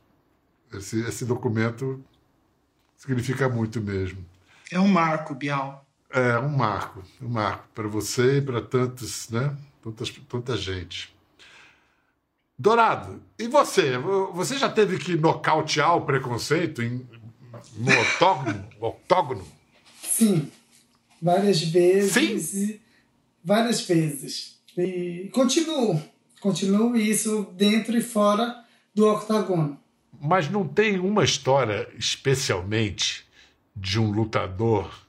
Esse, 0.74 1.02
esse 1.02 1.24
documento 1.24 2.04
significa 2.98 3.48
muito 3.48 3.80
mesmo. 3.80 4.26
É 4.72 4.80
um 4.80 4.88
marco, 4.88 5.36
Bial. 5.36 5.85
É 6.16 6.40
um 6.40 6.48
marco, 6.48 7.04
um 7.22 7.28
marco 7.28 7.68
para 7.76 7.90
você 7.90 8.38
e 8.38 8.42
para 8.42 8.62
tantos, 8.62 9.30
né? 9.30 9.54
Tantas, 9.84 10.10
tanta 10.30 10.56
gente. 10.56 11.14
Dourado, 12.58 13.22
e 13.38 13.50
você? 13.50 13.98
Você 14.34 14.58
já 14.58 14.70
teve 14.70 14.98
que 14.98 15.18
nocautear 15.18 15.98
o 15.98 16.06
preconceito 16.06 16.82
em, 16.82 17.06
no 17.76 17.92
octógono? 18.00 18.66
octógono? 18.80 19.46
Sim, 20.02 20.50
várias 21.22 21.62
vezes. 21.62 22.46
Sim? 22.46 22.80
Várias 23.44 23.82
vezes. 23.82 24.58
E 24.78 25.30
continuo, 25.34 26.02
continuo 26.40 26.96
isso 26.96 27.50
dentro 27.58 27.98
e 27.98 28.02
fora 28.02 28.64
do 28.94 29.06
octógono. 29.06 29.78
Mas 30.22 30.50
não 30.50 30.66
tem 30.66 30.98
uma 30.98 31.26
história 31.26 31.90
especialmente 31.98 33.28
de 33.76 34.00
um 34.00 34.12
lutador 34.12 35.06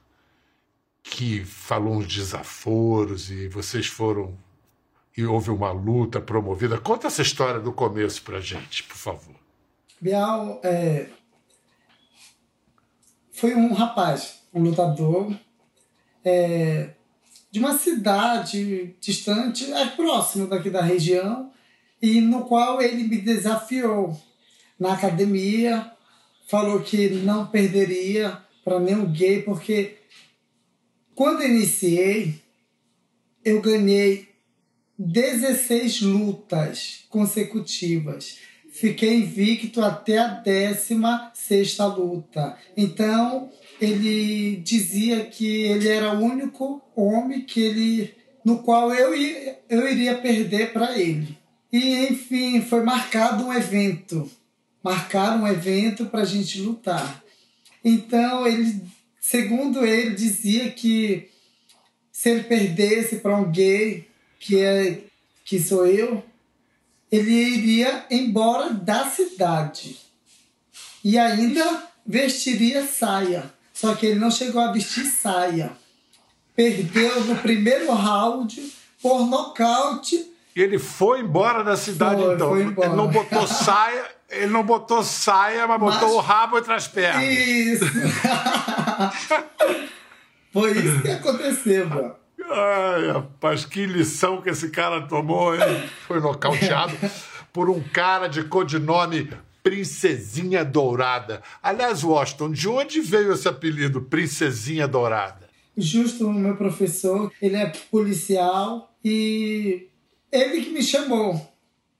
que 1.17 1.43
falou 1.43 1.95
uns 1.95 2.13
desaforos 2.13 3.31
e 3.31 3.47
vocês 3.47 3.87
foram 3.87 4.37
e 5.17 5.25
houve 5.25 5.49
uma 5.49 5.71
luta 5.71 6.21
promovida. 6.21 6.77
Conta 6.77 7.07
essa 7.07 7.23
história 7.23 7.59
do 7.59 7.73
começo 7.73 8.21
para 8.21 8.39
gente, 8.39 8.83
por 8.83 8.97
favor. 8.97 9.33
Bial 9.99 10.61
é, 10.63 11.07
foi 13.31 13.55
um 13.55 13.73
rapaz, 13.73 14.43
um 14.53 14.61
lutador 14.61 15.35
é, 16.23 16.91
de 17.49 17.57
uma 17.57 17.75
cidade 17.75 18.95
distante, 19.01 19.73
é 19.73 19.87
próximo 19.87 20.45
daqui 20.45 20.69
da 20.69 20.83
região, 20.83 21.51
e 21.99 22.21
no 22.21 22.45
qual 22.45 22.79
ele 22.79 23.05
me 23.05 23.17
desafiou 23.17 24.15
na 24.79 24.93
academia, 24.93 25.91
falou 26.47 26.79
que 26.81 27.09
não 27.09 27.47
perderia 27.47 28.39
para 28.63 28.79
nenhum 28.79 29.11
gay, 29.11 29.41
porque 29.41 29.96
quando 31.17 31.43
iniciei, 31.43 32.35
eu 33.43 33.59
ganhei 33.59 34.27
16 34.99 36.01
lutas 36.03 37.05
consecutivas. 37.09 38.37
Fiquei 38.69 39.15
invicto 39.15 39.81
até 39.81 40.19
a 40.19 40.27
16 40.27 41.79
luta. 41.79 42.55
Então, 42.77 43.49
ele 43.81 44.57
dizia 44.57 45.25
que 45.25 45.63
ele 45.63 45.87
era 45.87 46.13
o 46.13 46.23
único 46.23 46.83
homem 46.95 47.41
que 47.41 47.61
ele 47.61 48.13
no 48.45 48.59
qual 48.59 48.93
eu, 48.93 49.11
eu 49.67 49.91
iria 49.91 50.19
perder 50.19 50.71
para 50.71 50.99
ele. 50.99 51.35
E, 51.73 52.09
enfim, 52.09 52.61
foi 52.61 52.83
marcado 52.83 53.43
um 53.43 53.51
evento. 53.51 54.29
Marcaram 54.83 55.41
um 55.41 55.47
evento 55.47 56.05
para 56.05 56.21
a 56.21 56.25
gente 56.25 56.61
lutar. 56.61 57.23
Então, 57.83 58.45
ele 58.45 58.85
Segundo 59.29 59.85
ele, 59.85 60.15
dizia 60.15 60.71
que 60.71 61.29
se 62.09 62.29
ele 62.29 62.43
perdesse 62.43 63.17
para 63.17 63.35
um 63.35 63.51
gay, 63.51 64.07
que, 64.39 64.57
é, 64.57 65.01
que 65.43 65.59
sou 65.59 65.85
eu, 65.85 66.23
ele 67.11 67.33
iria 67.33 68.05
embora 68.09 68.69
da 68.69 69.09
cidade. 69.09 69.97
E 71.03 71.19
ainda 71.19 71.89
vestiria 72.05 72.87
saia. 72.87 73.51
Só 73.73 73.95
que 73.95 74.05
ele 74.05 74.17
não 74.17 74.31
chegou 74.31 74.61
a 74.61 74.71
vestir 74.71 75.03
saia. 75.03 75.73
Perdeu 76.55 77.25
no 77.25 77.35
primeiro 77.35 77.91
round 77.91 78.73
por 79.01 79.27
nocaute. 79.27 80.25
E 80.55 80.61
ele 80.61 80.79
foi 80.79 81.19
embora 81.19 81.65
da 81.65 81.75
cidade, 81.75 82.21
foi, 82.21 82.33
então. 82.33 82.49
Foi 82.51 82.63
embora. 82.63 82.87
Ele 82.87 82.95
não 82.95 83.09
botou 83.09 83.43
saia 83.45 84.05
ele 84.29 84.47
não 84.47 84.63
botou 84.63 85.03
saia, 85.03 85.67
mas 85.67 85.79
botou 85.79 86.09
mas... 86.09 86.13
o 86.13 86.19
rabo 86.19 86.57
entre 86.57 86.73
as 86.73 86.87
pernas. 86.87 87.23
Isso! 87.23 87.85
Foi 90.51 90.71
isso 90.71 91.01
que 91.01 91.09
aconteceu, 91.09 91.87
bro. 91.87 92.15
Ai, 92.49 93.11
rapaz, 93.11 93.65
que 93.65 93.85
lição 93.85 94.41
que 94.41 94.49
esse 94.49 94.69
cara 94.69 95.01
tomou, 95.01 95.53
hein? 95.55 95.61
Foi 96.07 96.19
nocauteado 96.19 96.95
por 97.51 97.69
um 97.69 97.81
cara 97.81 98.27
de 98.27 98.43
codinome 98.43 99.29
Princesinha 99.61 100.63
Dourada. 100.63 101.41
Aliás, 101.61 102.03
Washington, 102.03 102.51
de 102.51 102.69
onde 102.69 103.01
veio 103.01 103.33
esse 103.33 103.47
apelido, 103.47 104.01
Princesinha 104.01 104.87
Dourada? 104.87 105.47
Justo 105.75 106.27
o 106.27 106.33
meu 106.33 106.55
professor, 106.55 107.31
ele 107.41 107.57
é 107.57 107.71
policial 107.91 108.95
e 109.03 109.89
ele 110.31 110.61
que 110.61 110.69
me 110.71 110.81
chamou 110.81 111.56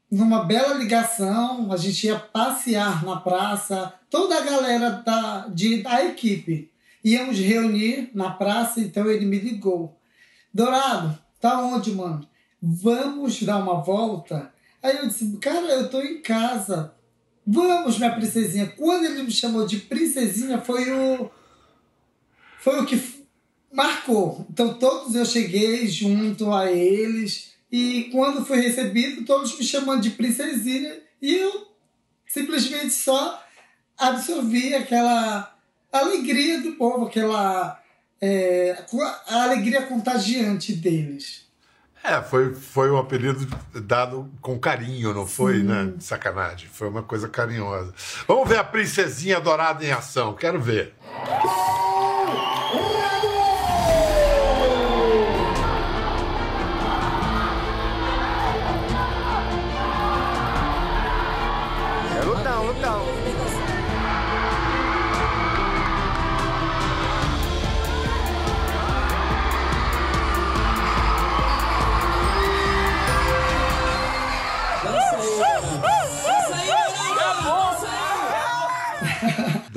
numa 0.09 0.43
bela 0.43 0.73
ligação, 0.75 1.71
a 1.71 1.77
gente 1.77 2.07
ia 2.07 2.17
passear 2.17 3.03
na 3.03 3.17
praça, 3.17 3.93
toda 4.09 4.37
a 4.37 4.41
galera 4.41 4.89
da, 5.05 5.47
de, 5.47 5.83
da 5.83 6.05
equipe. 6.05 6.71
Íamos 7.03 7.37
reunir 7.37 8.09
na 8.13 8.31
praça, 8.31 8.79
então 8.79 9.09
ele 9.09 9.25
me 9.25 9.39
ligou. 9.39 9.97
Dourado, 10.53 11.17
tá 11.39 11.59
onde, 11.59 11.91
mano? 11.91 12.27
Vamos 12.61 13.41
dar 13.43 13.57
uma 13.57 13.81
volta? 13.81 14.51
Aí 14.81 14.97
eu 14.97 15.07
disse, 15.07 15.37
cara, 15.37 15.67
eu 15.67 15.89
tô 15.89 16.01
em 16.01 16.21
casa. 16.21 16.93
Vamos, 17.45 17.97
minha 17.97 18.13
princesinha. 18.13 18.67
Quando 18.77 19.05
ele 19.05 19.23
me 19.23 19.31
chamou 19.31 19.65
de 19.65 19.77
princesinha, 19.77 20.59
foi 20.59 20.91
o. 20.91 21.29
Foi 22.59 22.81
o 22.81 22.85
que 22.85 23.01
marcou. 23.71 24.45
Então 24.49 24.73
todos 24.73 25.15
eu 25.15 25.25
cheguei 25.25 25.87
junto 25.87 26.51
a 26.51 26.71
eles 26.71 27.56
e 27.71 28.09
quando 28.11 28.45
fui 28.45 28.57
recebido, 28.59 29.25
todos 29.25 29.57
me 29.57 29.63
chamando 29.63 30.01
de 30.01 30.11
princesinha 30.11 30.99
e 31.21 31.35
eu 31.35 31.67
simplesmente 32.25 32.91
só 32.91 33.43
absorvi 33.97 34.73
aquela 34.73 35.55
alegria 35.91 36.61
do 36.61 36.73
povo, 36.73 37.07
aquela 37.07 37.81
é, 38.21 38.85
a 39.27 39.43
alegria 39.43 39.81
contagiante 39.83 40.73
deles. 40.73 41.47
É, 42.03 42.21
foi, 42.21 42.53
foi 42.53 42.89
um 42.89 42.97
apelido 42.97 43.45
dado 43.81 44.31
com 44.39 44.57
carinho, 44.57 45.13
não 45.13 45.27
foi, 45.27 45.57
Sim. 45.57 45.63
né? 45.63 45.93
Sacanagem. 45.99 46.69
Foi 46.71 46.87
uma 46.87 47.03
coisa 47.03 47.27
carinhosa. 47.27 47.93
Vamos 48.25 48.47
ver 48.47 48.59
a 48.59 48.63
princesinha 48.63 49.41
dourada 49.41 49.83
em 49.83 49.91
ação. 49.91 50.33
Quero 50.33 50.61
ver. 50.61 50.93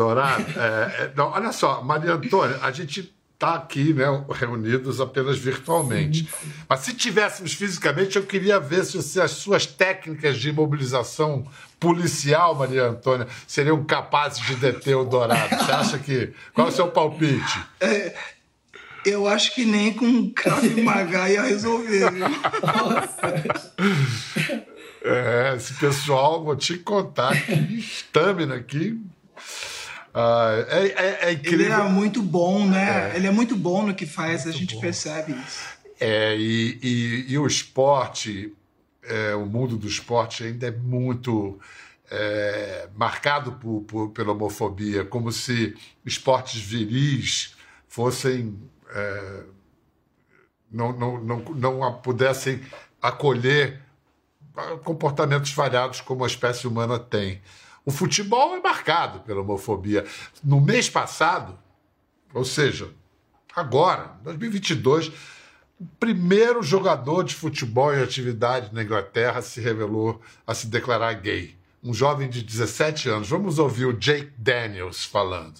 Dourado, 0.01 0.47
é, 0.57 0.63
é, 0.63 1.13
não, 1.15 1.31
olha 1.31 1.53
só, 1.53 1.83
Maria 1.83 2.15
Antônia, 2.15 2.59
a 2.63 2.71
gente 2.71 3.15
está 3.35 3.55
aqui, 3.55 3.93
né, 3.93 4.07
reunidos 4.31 4.99
apenas 4.99 5.39
virtualmente. 5.39 6.25
Sim. 6.25 6.53
Mas 6.67 6.81
se 6.81 6.95
tivéssemos 6.95 7.53
fisicamente, 7.53 8.17
eu 8.17 8.23
queria 8.23 8.59
ver 8.59 8.83
se, 8.87 9.03
se 9.03 9.21
as 9.21 9.33
suas 9.33 9.67
técnicas 9.67 10.39
de 10.39 10.51
mobilização 10.53 11.47
policial, 11.79 12.55
Maria 12.55 12.85
Antônia, 12.85 13.29
seriam 13.47 13.85
capazes 13.85 14.41
de 14.47 14.55
deter 14.55 14.97
o 14.97 15.05
Dourado. 15.05 15.55
Você 15.55 15.73
acha 15.73 15.99
que. 15.99 16.33
Qual 16.55 16.69
é 16.69 16.71
o 16.71 16.73
seu 16.73 16.89
palpite? 16.89 17.61
É, 17.79 18.15
eu 19.05 19.29
acho 19.29 19.55
que 19.55 19.67
nem 19.67 19.93
com 19.93 20.31
Krav 20.33 20.65
Maga 20.83 21.29
ia 21.29 21.43
resolver. 21.43 22.11
é, 25.05 25.55
esse 25.57 25.75
pessoal, 25.75 26.43
vou 26.43 26.57
te 26.57 26.79
contar 26.79 27.39
que 27.45 27.53
estamina 27.79 28.55
aqui 28.55 28.99
ah, 30.13 30.65
é, 30.69 30.87
é, 30.87 31.19
é, 31.29 31.33
incrível. 31.33 31.67
Ele 31.67 31.75
é 31.75 31.89
muito 31.89 32.23
bom, 32.23 32.67
né? 32.67 33.13
É. 33.13 33.17
Ele 33.17 33.27
é 33.27 33.31
muito 33.31 33.57
bom 33.57 33.87
no 33.87 33.95
que 33.95 34.07
faz, 34.07 34.45
muito 34.45 34.57
a 34.57 34.59
gente 34.59 34.75
bom. 34.75 34.81
percebe 34.81 35.33
isso. 35.33 35.65
É, 36.01 36.37
e, 36.37 36.79
e, 36.83 37.33
e 37.33 37.39
o 37.39 37.47
esporte, 37.47 38.53
é, 39.03 39.35
o 39.35 39.47
mundo 39.47 39.77
do 39.77 39.87
esporte 39.87 40.45
ainda 40.45 40.67
é 40.67 40.71
muito 40.71 41.59
é, 42.11 42.89
marcado 42.97 43.53
por, 43.53 43.83
por, 43.83 44.11
pela 44.11 44.33
homofobia, 44.33 45.05
como 45.05 45.31
se 45.31 45.77
esportes 46.05 46.61
viris 46.61 47.55
fossem. 47.89 48.59
É, 48.93 49.43
não, 50.73 50.93
não, 50.93 51.21
não, 51.21 51.45
não 51.55 51.93
pudessem 52.01 52.61
acolher 53.03 53.81
comportamentos 54.85 55.53
falhados 55.53 56.01
como 56.01 56.25
a 56.25 56.27
espécie 56.27 56.67
humana 56.67 56.99
tem. 56.99 57.41
O 57.91 57.93
futebol 57.93 58.55
é 58.55 58.61
marcado 58.61 59.19
pela 59.19 59.41
homofobia. 59.41 60.07
No 60.45 60.61
mês 60.61 60.89
passado, 60.89 61.59
ou 62.33 62.45
seja, 62.45 62.89
agora, 63.53 64.13
2022, 64.23 65.09
o 65.09 65.87
primeiro 65.99 66.63
jogador 66.63 67.25
de 67.25 67.35
futebol 67.35 67.93
em 67.93 68.01
atividade 68.01 68.73
na 68.73 68.85
Inglaterra 68.85 69.43
se 69.43 69.61
revelou 69.61 70.21
a 70.47 70.55
se 70.55 70.69
declarar 70.69 71.15
gay. 71.15 71.57
Um 71.83 71.93
jovem 71.93 72.31
de 72.31 72.45
17 72.45 73.09
anos. 73.09 73.29
Vamos 73.29 73.59
ouvir 73.59 73.87
o 73.87 73.93
Jake 73.93 74.31
Daniels 74.39 75.05
falando. 75.05 75.59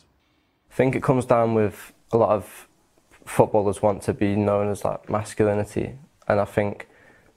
I 0.71 0.77
think 0.77 0.97
it 0.97 1.05
comes 1.05 1.27
down 1.27 1.57
with 1.57 1.75
a 2.13 2.17
lot 2.17 2.31
of 2.31 2.69
footballers 3.25 3.83
want 3.83 4.05
to 4.05 4.15
be 4.15 4.37
known 4.37 4.71
as 4.71 4.85
like 4.85 5.11
masculinity, 5.11 5.99
and 6.29 6.41
I 6.41 6.47
think 6.47 6.87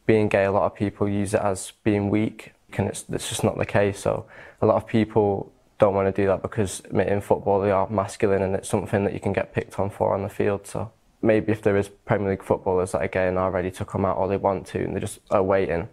being 0.06 0.27
gay, 0.27 0.45
a 0.45 0.51
lot 0.51 0.67
of 0.67 0.75
people 0.75 1.10
use 1.10 1.34
it 1.34 1.41
as 1.41 1.73
being 1.84 2.12
weak, 2.12 2.53
and 2.80 2.88
it's, 2.88 3.06
it's 3.10 3.30
just 3.30 3.44
not 3.44 3.58
the 3.58 3.66
case. 3.66 4.00
So 4.00 4.26
a 4.62 4.66
lot 4.66 4.76
of 4.76 4.88
people 4.88 5.52
don't 5.78 5.94
want 5.94 6.14
to 6.14 6.22
do 6.22 6.28
that 6.28 6.42
because 6.42 6.82
in 6.92 7.22
football 7.22 7.60
they 7.62 7.72
are 7.72 7.90
masculine 7.90 8.42
and 8.42 8.56
it's 8.56 8.70
something 8.70 9.04
that 9.04 9.14
you 9.14 9.20
can 9.20 9.34
get 9.34 9.54
picked 9.54 9.80
on 9.80 9.90
for 9.90 10.14
on 10.14 10.24
the 10.24 10.30
field. 10.30 10.66
So 10.68 10.92
maybe 11.22 11.52
if 11.52 11.62
there 11.62 11.78
is 11.78 11.90
Premier 11.90 12.32
League 12.32 12.44
footballers 12.44 12.92
that 12.92 13.02
again 13.02 13.38
are 13.38 13.52
ready 13.52 13.72
to 13.72 13.86
come 13.86 14.06
out 14.06 14.18
or 14.18 14.28
they 14.28 14.38
want 14.38 14.68
to 14.68 14.80
and 14.84 14.96
they 14.96 15.00
just 15.00 15.20
are 15.32 15.44
waiting, 15.44 15.90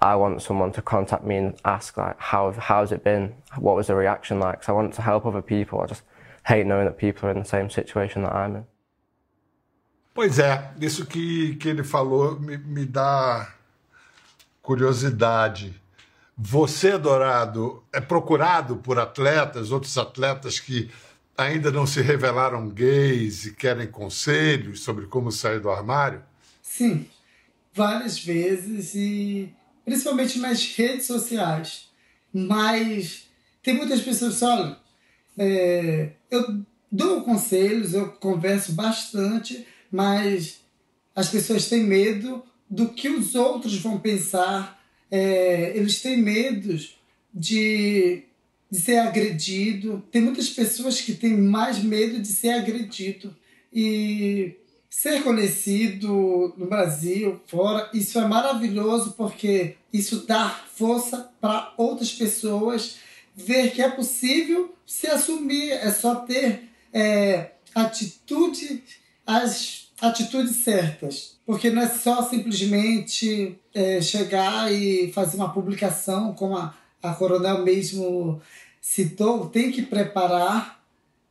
I 0.00 0.14
want 0.16 0.42
someone 0.42 0.72
to 0.72 0.82
contact 0.82 1.24
me 1.24 1.36
and 1.36 1.60
ask 1.64 1.96
like 1.96 2.18
how 2.18 2.52
how's 2.52 2.92
it 2.92 3.02
been? 3.02 3.34
What 3.58 3.76
was 3.76 3.86
the 3.88 3.94
reaction 3.94 4.38
like? 4.38 4.60
Because 4.60 4.68
I 4.68 4.72
want 4.72 4.94
to 4.94 5.02
help 5.02 5.26
other 5.26 5.42
people. 5.42 5.80
I 5.80 5.86
just 5.86 6.02
hate 6.46 6.66
knowing 6.66 6.86
that 6.86 6.98
people 6.98 7.28
are 7.28 7.32
in 7.32 7.38
the 7.38 7.44
same 7.44 7.70
situation 7.70 8.22
that 8.22 8.34
I'm 8.34 8.56
in. 8.56 8.66
Pois 10.14 10.38
é, 10.38 10.70
isso 10.80 11.04
que, 11.04 11.56
que 11.56 11.68
ele 11.68 11.84
falou 11.84 12.40
me, 12.40 12.56
me 12.56 12.86
dá 12.86 13.52
curiosidade. 14.62 15.78
Você, 16.38 16.98
Dourado, 16.98 17.82
é 17.92 18.00
procurado 18.00 18.76
por 18.76 18.98
atletas, 18.98 19.70
outros 19.70 19.96
atletas 19.96 20.60
que 20.60 20.90
ainda 21.36 21.70
não 21.70 21.86
se 21.86 22.02
revelaram 22.02 22.68
gays 22.68 23.46
e 23.46 23.54
querem 23.54 23.86
conselhos 23.86 24.80
sobre 24.80 25.06
como 25.06 25.32
sair 25.32 25.60
do 25.60 25.70
armário? 25.70 26.22
Sim, 26.60 27.08
várias 27.72 28.18
vezes 28.18 28.94
e 28.94 29.54
principalmente 29.84 30.38
nas 30.38 30.74
redes 30.74 31.06
sociais. 31.06 31.88
Mas 32.32 33.28
tem 33.62 33.74
muitas 33.74 34.02
pessoas 34.02 34.42
olha, 34.42 34.76
é, 35.38 36.10
eu 36.30 36.62
dou 36.92 37.22
conselhos, 37.22 37.94
eu 37.94 38.08
converso 38.12 38.72
bastante, 38.72 39.66
mas 39.90 40.60
as 41.14 41.30
pessoas 41.30 41.68
têm 41.68 41.82
medo 41.82 42.44
do 42.68 42.90
que 42.90 43.08
os 43.08 43.34
outros 43.34 43.78
vão 43.80 43.98
pensar 43.98 44.76
é, 45.10 45.72
eles 45.76 46.00
têm 46.00 46.16
medo 46.16 46.76
de, 47.32 48.22
de 48.70 48.80
ser 48.80 48.98
agredido. 48.98 50.02
Tem 50.10 50.22
muitas 50.22 50.48
pessoas 50.48 51.00
que 51.00 51.14
têm 51.14 51.36
mais 51.36 51.82
medo 51.82 52.20
de 52.20 52.28
ser 52.28 52.50
agredido. 52.50 53.34
E 53.72 54.56
ser 54.88 55.22
conhecido 55.22 56.54
no 56.56 56.66
Brasil, 56.66 57.38
fora, 57.46 57.90
isso 57.92 58.18
é 58.18 58.26
maravilhoso 58.26 59.12
porque 59.12 59.76
isso 59.92 60.26
dá 60.26 60.48
força 60.74 61.30
para 61.38 61.74
outras 61.76 62.12
pessoas 62.12 62.96
ver 63.34 63.72
que 63.72 63.82
é 63.82 63.90
possível 63.90 64.74
se 64.86 65.06
assumir, 65.06 65.72
é 65.72 65.90
só 65.92 66.14
ter 66.14 66.70
é, 66.92 67.50
atitude, 67.74 68.82
as 69.26 69.88
atitudes 70.00 70.56
certas. 70.56 71.35
Porque 71.46 71.70
não 71.70 71.82
é 71.82 71.88
só 71.88 72.28
simplesmente 72.28 73.56
é, 73.72 74.00
chegar 74.02 74.72
e 74.72 75.12
fazer 75.12 75.36
uma 75.36 75.52
publicação, 75.52 76.34
como 76.34 76.56
a, 76.56 76.74
a 77.00 77.14
Coronel 77.14 77.62
mesmo 77.62 78.42
citou, 78.80 79.48
tem 79.48 79.70
que 79.70 79.82
preparar 79.82 80.84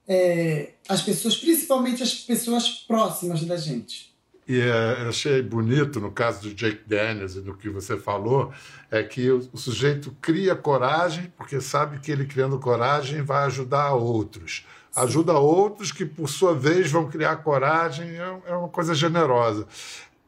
é, 0.07 0.71
as 0.87 1.01
pessoas, 1.01 1.35
principalmente 1.35 2.01
as 2.01 2.15
pessoas 2.15 2.69
próximas 2.69 3.43
da 3.43 3.57
gente. 3.57 4.14
E 4.47 4.59
é, 4.61 5.07
achei 5.09 5.41
bonito 5.41 5.99
no 5.99 6.11
caso 6.11 6.41
do 6.41 6.53
Jake 6.53 6.81
Daniels 6.85 7.35
e 7.35 7.41
do 7.41 7.55
que 7.55 7.67
você 7.67 7.97
falou, 7.97 8.53
é 8.91 9.01
que 9.01 9.29
o, 9.31 9.49
o, 9.51 9.57
sujeito 9.57 10.15
cria 10.21 10.55
coragem, 10.55 11.33
porque 11.35 11.59
sabe 11.59 11.99
que 11.99 12.11
ele 12.11 12.25
criando 12.25 12.59
coragem 12.59 13.23
vai 13.23 13.45
ajudar 13.45 13.93
outros. 13.93 14.65
Ajuda 14.95 15.33
outros 15.33 15.91
que, 15.91 16.05
por 16.05 16.29
sua 16.29 16.53
vez, 16.53 16.91
vão 16.91 17.09
criar 17.09 17.37
coragem, 17.37 18.07
é, 18.11 18.41
é 18.47 18.55
uma 18.55 18.69
coisa 18.69 18.93
generosa. 18.93 19.67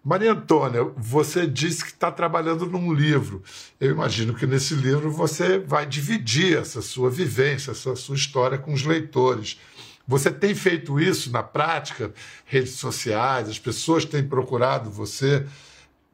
Maria 0.04 0.32
Antônia, 0.32 0.84
você 0.96 1.46
disse 1.46 1.84
que 1.84 1.92
está 1.92 2.10
trabalhando 2.10 2.66
num 2.66 2.94
livro. 2.94 3.44
Eu 3.80 3.92
imagino 3.92 4.34
que 4.34 4.48
nesse 4.48 4.74
livro 4.74 5.12
você 5.12 5.60
vai 5.60 5.86
dividir 5.86 6.58
essa 6.58 6.82
sua 6.82 7.10
vivência, 7.10 7.72
essa 7.72 7.96
sua 7.96 8.16
história 8.16 8.58
com 8.58 8.74
os 8.74 8.84
leitores. 8.84 9.60
Você 10.08 10.32
tem 10.32 10.56
feito 10.56 11.00
isso 11.00 11.30
na 11.32 11.44
prática? 11.44 12.14
Redes 12.46 12.74
sociais, 12.74 13.50
as 13.50 13.60
pessoas 13.60 14.06
têm 14.06 14.24
procurado 14.24 14.90
você, 14.90 15.46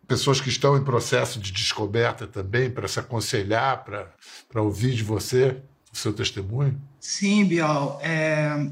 pessoas 0.07 0.41
que 0.41 0.49
estão 0.49 0.75
em 0.75 0.83
processo 0.83 1.39
de 1.39 1.51
descoberta 1.51 2.25
também, 2.25 2.71
para 2.71 2.87
se 2.87 2.99
aconselhar, 2.99 3.83
para, 3.83 4.61
ouvir 4.61 4.95
de 4.95 5.03
você 5.03 5.57
o 5.91 5.97
seu 5.97 6.11
testemunho? 6.11 6.81
Sim, 6.99 7.45
Bial. 7.45 7.99
É, 8.01 8.67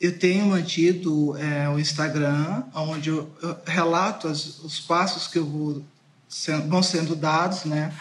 eu 0.00 0.18
tenho 0.18 0.46
mantido 0.46 1.36
é, 1.36 1.68
o 1.68 1.78
Instagram, 1.78 2.64
onde 2.74 3.10
eu, 3.10 3.30
eu 3.40 3.56
relato 3.64 4.26
as, 4.26 4.58
os 4.58 4.80
passos 4.80 5.28
que 5.28 5.38
eu 5.38 5.46
vou 5.46 5.84
sendo, 6.28 6.68
vão 6.68 6.82
sendo 6.82 7.14
dados, 7.14 7.64
né? 7.64 7.94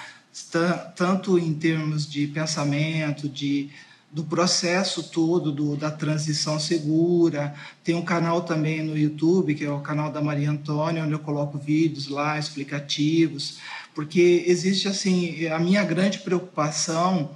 tanto 0.95 1.39
em 1.39 1.53
termos 1.53 2.09
de 2.09 2.27
pensamento, 2.27 3.29
de 3.29 3.69
do 4.15 4.23
processo 4.23 5.03
todo 5.03 5.51
do, 5.51 5.75
da 5.75 5.91
transição 5.91 6.57
segura. 6.57 7.53
Tem 7.83 7.93
um 7.95 8.01
canal 8.01 8.43
também 8.43 8.81
no 8.81 8.97
YouTube, 8.97 9.53
que 9.53 9.65
é 9.65 9.69
o 9.69 9.81
canal 9.81 10.09
da 10.09 10.21
Maria 10.21 10.49
Antônia, 10.49 11.03
onde 11.03 11.11
eu 11.11 11.19
coloco 11.19 11.57
vídeos 11.57 12.07
lá 12.07 12.39
explicativos, 12.39 13.57
porque 13.93 14.45
existe 14.47 14.87
assim, 14.87 15.45
a 15.47 15.59
minha 15.59 15.83
grande 15.83 16.19
preocupação 16.19 17.31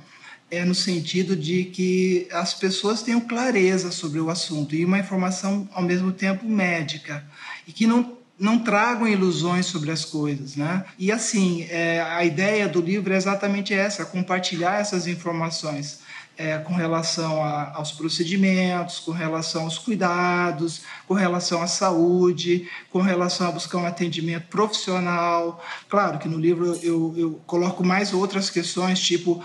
é 0.49 0.63
no 0.63 0.73
sentido 0.73 1.35
de 1.35 1.65
que 1.65 2.29
as 2.31 2.53
pessoas 2.53 3.01
tenham 3.01 3.19
clareza 3.19 3.91
sobre 3.91 4.21
o 4.21 4.29
assunto 4.29 4.73
e 4.73 4.85
uma 4.85 4.99
informação 4.99 5.67
ao 5.73 5.83
mesmo 5.83 6.13
tempo 6.13 6.47
médica 6.47 7.25
e 7.67 7.73
que 7.73 7.85
não 7.85 8.17
não 8.39 8.57
tragam 8.57 9.05
ilusões 9.05 9.65
sobre 9.65 9.91
as 9.91 10.05
coisas, 10.05 10.55
né? 10.55 10.85
E 10.97 11.11
assim, 11.11 11.67
é, 11.69 11.99
a 11.99 12.23
ideia 12.23 12.69
do 12.69 12.79
livro 12.79 13.13
é 13.13 13.17
exatamente 13.17 13.73
essa: 13.73 14.05
compartilhar 14.05 14.79
essas 14.79 15.07
informações 15.07 15.99
é, 16.39 16.57
com 16.57 16.73
relação 16.73 17.43
a, 17.43 17.73
aos 17.75 17.91
procedimentos, 17.91 18.99
com 18.99 19.11
relação 19.11 19.63
aos 19.63 19.77
cuidados, 19.77 20.83
com 21.05 21.13
relação 21.13 21.61
à 21.61 21.67
saúde, 21.67 22.65
com 22.89 23.01
relação 23.01 23.49
a 23.49 23.51
buscar 23.51 23.77
um 23.79 23.85
atendimento 23.85 24.47
profissional. 24.47 25.61
Claro 25.89 26.17
que 26.17 26.29
no 26.29 26.39
livro 26.39 26.79
eu, 26.81 27.13
eu 27.17 27.41
coloco 27.45 27.85
mais 27.85 28.13
outras 28.13 28.49
questões, 28.49 29.01
tipo 29.01 29.43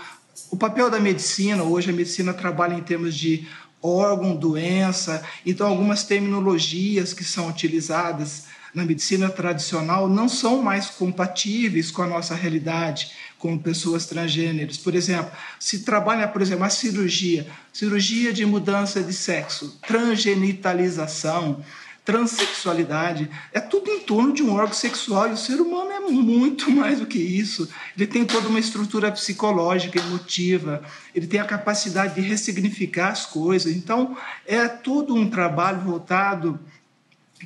o 0.49 0.55
papel 0.55 0.89
da 0.89 0.97
medicina. 0.97 1.63
Hoje 1.63 1.89
a 1.89 1.93
medicina 1.93 2.33
trabalha 2.33 2.75
em 2.75 2.81
termos 2.81 3.13
de 3.13 3.45
órgão, 3.83 4.33
doença, 4.33 5.21
então 5.45 5.67
algumas 5.67 6.05
terminologias 6.05 7.11
que 7.11 7.25
são 7.25 7.49
utilizadas 7.49 8.45
na 8.73 8.85
medicina 8.85 9.29
tradicional 9.29 10.09
não 10.09 10.27
são 10.27 10.61
mais 10.61 10.87
compatíveis 10.87 11.91
com 11.91 12.01
a 12.01 12.07
nossa 12.07 12.35
realidade 12.35 13.11
com 13.45 13.59
pessoas 13.59 14.07
transgêneros. 14.07 14.75
Por 14.75 14.95
exemplo, 14.95 15.31
se 15.59 15.83
trabalha, 15.83 16.27
por 16.27 16.41
exemplo, 16.41 16.63
a 16.63 16.69
cirurgia, 16.69 17.45
cirurgia 17.71 18.33
de 18.33 18.43
mudança 18.43 19.03
de 19.03 19.13
sexo, 19.13 19.77
transgenitalização, 19.87 21.63
transexualidade, 22.03 23.29
é 23.53 23.59
tudo 23.59 23.91
em 23.91 23.99
torno 23.99 24.33
de 24.33 24.41
um 24.41 24.51
órgão 24.51 24.73
sexual 24.73 25.29
e 25.29 25.33
o 25.33 25.37
ser 25.37 25.61
humano 25.61 25.91
é 25.91 25.99
muito 25.99 26.69
mais 26.73 26.99
do 26.99 27.05
que 27.05 27.19
isso. 27.19 27.69
Ele 27.95 28.07
tem 28.07 28.25
toda 28.25 28.47
uma 28.47 28.59
estrutura 28.59 29.11
psicológica, 29.11 29.99
emotiva, 29.99 30.81
ele 31.13 31.27
tem 31.27 31.39
a 31.39 31.45
capacidade 31.45 32.15
de 32.15 32.21
ressignificar 32.21 33.09
as 33.09 33.27
coisas. 33.27 33.75
Então, 33.75 34.17
é 34.47 34.67
todo 34.67 35.13
um 35.13 35.29
trabalho 35.29 35.81
voltado 35.81 36.59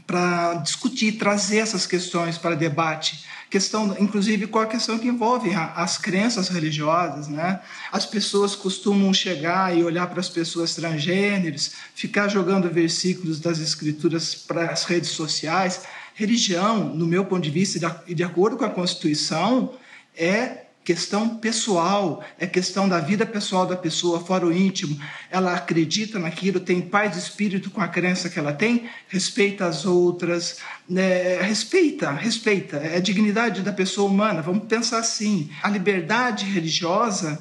para 0.07 0.53
discutir, 0.55 1.17
trazer 1.17 1.57
essas 1.57 1.85
questões 1.85 2.37
para 2.37 2.55
debate. 2.55 3.25
Questão, 3.49 3.95
inclusive, 3.99 4.45
qual 4.45 4.63
a 4.63 4.67
questão 4.67 4.99
que 4.99 5.07
envolve 5.07 5.49
as 5.55 5.97
crenças 5.97 6.49
religiosas, 6.49 7.27
né? 7.27 7.59
As 7.91 8.05
pessoas 8.05 8.55
costumam 8.55 9.11
chegar 9.11 9.75
e 9.75 9.83
olhar 9.83 10.05
para 10.07 10.19
as 10.19 10.29
pessoas 10.29 10.75
transgêneros, 10.75 11.71
ficar 11.95 12.27
jogando 12.27 12.69
versículos 12.69 13.39
das 13.39 13.57
escrituras 13.57 14.35
para 14.35 14.69
as 14.69 14.83
redes 14.83 15.09
sociais. 15.09 15.81
Religião, 16.13 16.93
no 16.93 17.07
meu 17.07 17.25
ponto 17.25 17.41
de 17.41 17.49
vista 17.49 18.03
e 18.05 18.13
de 18.13 18.23
acordo 18.23 18.55
com 18.55 18.65
a 18.65 18.69
Constituição, 18.69 19.73
é 20.15 20.68
questão 20.83 21.37
pessoal, 21.37 22.23
é 22.39 22.47
questão 22.47 22.89
da 22.89 22.99
vida 22.99 23.25
pessoal 23.25 23.65
da 23.65 23.77
pessoa, 23.77 24.19
fora 24.19 24.45
o 24.45 24.53
íntimo. 24.53 24.99
Ela 25.29 25.53
acredita 25.55 26.17
naquilo, 26.17 26.59
tem 26.59 26.81
paz 26.81 27.11
de 27.11 27.19
espírito 27.19 27.69
com 27.69 27.81
a 27.81 27.87
crença 27.87 28.29
que 28.29 28.39
ela 28.39 28.53
tem, 28.53 28.89
respeita 29.07 29.65
as 29.65 29.85
outras, 29.85 30.57
né? 30.89 31.41
respeita, 31.41 32.11
respeita. 32.11 32.77
É 32.77 32.97
a 32.97 33.01
dignidade 33.01 33.61
da 33.61 33.71
pessoa 33.71 34.09
humana. 34.09 34.41
Vamos 34.41 34.65
pensar 34.65 34.99
assim: 34.99 35.49
a 35.61 35.69
liberdade 35.69 36.45
religiosa 36.45 37.39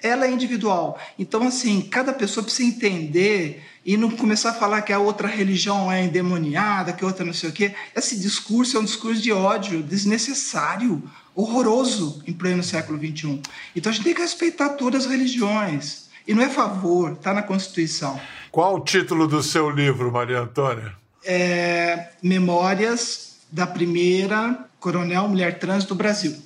ela 0.00 0.26
é 0.26 0.30
individual. 0.30 0.98
Então, 1.18 1.42
assim, 1.42 1.82
cada 1.82 2.12
pessoa 2.12 2.44
precisa 2.44 2.68
entender 2.68 3.64
e 3.84 3.96
não 3.96 4.10
começar 4.10 4.50
a 4.50 4.54
falar 4.54 4.82
que 4.82 4.92
a 4.92 4.98
outra 4.98 5.26
religião 5.26 5.90
é 5.90 6.04
endemoniada, 6.04 6.92
que 6.92 7.02
a 7.02 7.06
outra 7.06 7.24
não 7.24 7.32
sei 7.32 7.48
o 7.48 7.52
quê. 7.52 7.74
Esse 7.96 8.18
discurso 8.18 8.76
é 8.76 8.80
um 8.80 8.84
discurso 8.84 9.20
de 9.20 9.32
ódio 9.32 9.82
desnecessário 9.82 11.02
horroroso 11.38 12.20
em 12.26 12.32
pleno 12.32 12.64
século 12.64 12.98
XXI. 12.98 13.40
Então 13.76 13.90
a 13.90 13.94
gente 13.94 14.02
tem 14.02 14.12
que 14.12 14.20
respeitar 14.20 14.70
todas 14.70 15.04
as 15.04 15.10
religiões. 15.10 16.08
E 16.26 16.34
não 16.34 16.42
é 16.42 16.48
favor, 16.48 17.12
está 17.12 17.32
na 17.32 17.42
Constituição. 17.42 18.20
Qual 18.50 18.74
o 18.74 18.80
título 18.80 19.28
do 19.28 19.40
seu 19.40 19.70
livro, 19.70 20.10
Maria 20.10 20.40
Antônia? 20.40 20.96
É 21.24 22.08
Memórias 22.20 23.36
da 23.52 23.68
primeira 23.68 24.66
coronel 24.80 25.28
mulher 25.28 25.60
trans 25.60 25.84
do 25.84 25.94
Brasil. 25.94 26.36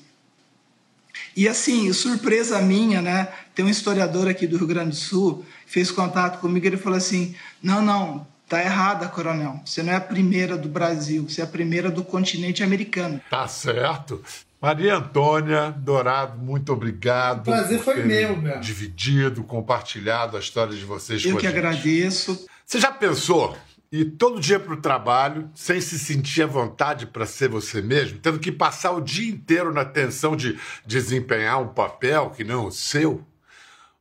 E 1.35 1.48
assim, 1.48 1.90
surpresa 1.94 2.61
minha, 2.61 3.00
né? 3.00 3.28
Tem 3.55 3.64
um 3.64 3.70
historiador 3.70 4.28
aqui 4.28 4.46
do 4.46 4.59
Rio 4.59 4.66
Grande 4.66 4.90
do 4.90 4.96
Sul 4.96 5.42
fez 5.66 5.90
contato 5.90 6.38
comigo 6.38 6.66
e 6.66 6.68
ele 6.68 6.76
falou 6.76 6.98
assim: 6.98 7.35
não, 7.62 7.81
não, 7.81 8.26
tá 8.46 8.62
errada, 8.62 9.09
coronel. 9.09 9.59
Você 9.64 9.83
não 9.83 9.94
é 9.94 9.96
a 9.96 10.00
primeira 10.00 10.59
do 10.59 10.68
Brasil, 10.68 11.26
você 11.26 11.40
é 11.40 11.44
a 11.44 11.46
primeira 11.46 11.90
do 11.90 12.05
continente 12.05 12.62
americano. 12.62 13.18
Tá 13.31 13.48
certo. 13.48 14.22
Maria 14.62 14.94
Antônia 14.94 15.72
Dourado, 15.77 16.38
muito 16.38 16.72
obrigado. 16.72 17.40
O 17.40 17.51
prazer 17.51 17.81
foi 17.81 18.05
meu, 18.05 18.37
meu. 18.37 18.61
Dividido, 18.61 19.42
compartilhado 19.42 20.37
a 20.37 20.40
história 20.40 20.72
de 20.72 20.85
vocês 20.85 21.25
Eu 21.25 21.37
que 21.37 21.42
gente. 21.46 21.59
agradeço. 21.59 22.46
Você 22.64 22.79
já 22.79 22.92
pensou 22.92 23.57
ir 23.90 24.05
todo 24.12 24.40
dia 24.40 24.61
para 24.61 24.75
o 24.75 24.81
trabalho 24.81 25.51
sem 25.53 25.81
se 25.81 25.98
sentir 25.98 26.42
à 26.42 26.46
vontade 26.46 27.07
para 27.07 27.27
ser 27.27 27.48
você 27.48 27.83
mesmo, 27.83 28.20
tendo 28.20 28.38
que 28.38 28.53
passar 28.53 28.92
o 28.92 29.01
dia 29.01 29.29
inteiro 29.29 29.75
na 29.75 29.85
tensão 29.85 30.37
de 30.37 30.57
desempenhar 30.87 31.61
um 31.61 31.75
papel 31.75 32.31
que 32.31 32.44
não 32.44 32.62
é 32.62 32.66
o 32.68 32.70
seu? 32.70 33.27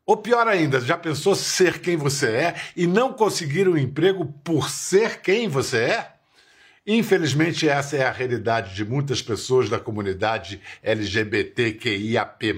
Ou 0.06 0.16
pior 0.16 0.48
ainda, 0.48 0.80
já 0.80 0.96
pensou 0.96 1.34
ser 1.34 1.80
quem 1.80 1.98
você 1.98 2.28
é 2.28 2.56
e 2.78 2.86
não 2.86 3.14
conseguir 3.14 3.68
um 3.68 3.76
emprego 3.76 4.26
por 4.44 4.70
ser 4.70 5.22
quem 5.22 5.48
você 5.48 5.78
é? 5.78 6.21
Infelizmente, 6.86 7.70
essa 7.70 7.96
é 7.96 8.04
a 8.04 8.12
realidade 8.12 8.74
de 8.74 8.84
muitas 8.84 9.22
pessoas 9.22 9.70
da 9.70 9.80
comunidade 9.80 10.60
LGBTQIAP. 10.82 12.54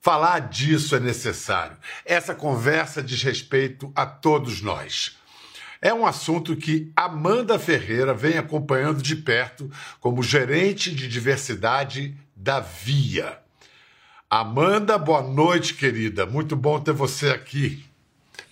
Falar 0.00 0.38
disso 0.40 0.96
é 0.96 1.00
necessário. 1.00 1.76
Essa 2.04 2.34
conversa 2.34 3.02
diz 3.02 3.22
respeito 3.22 3.92
a 3.94 4.06
todos 4.06 4.62
nós. 4.62 5.18
É 5.82 5.92
um 5.92 6.06
assunto 6.06 6.56
que 6.56 6.90
Amanda 6.96 7.58
Ferreira 7.58 8.14
vem 8.14 8.38
acompanhando 8.38 9.02
de 9.02 9.16
perto 9.16 9.70
como 10.00 10.22
gerente 10.22 10.94
de 10.94 11.06
diversidade 11.06 12.16
da 12.34 12.60
Via. 12.60 13.38
Amanda, 14.30 14.96
boa 14.96 15.22
noite, 15.22 15.74
querida. 15.74 16.24
Muito 16.24 16.56
bom 16.56 16.80
ter 16.80 16.92
você 16.92 17.28
aqui. 17.28 17.84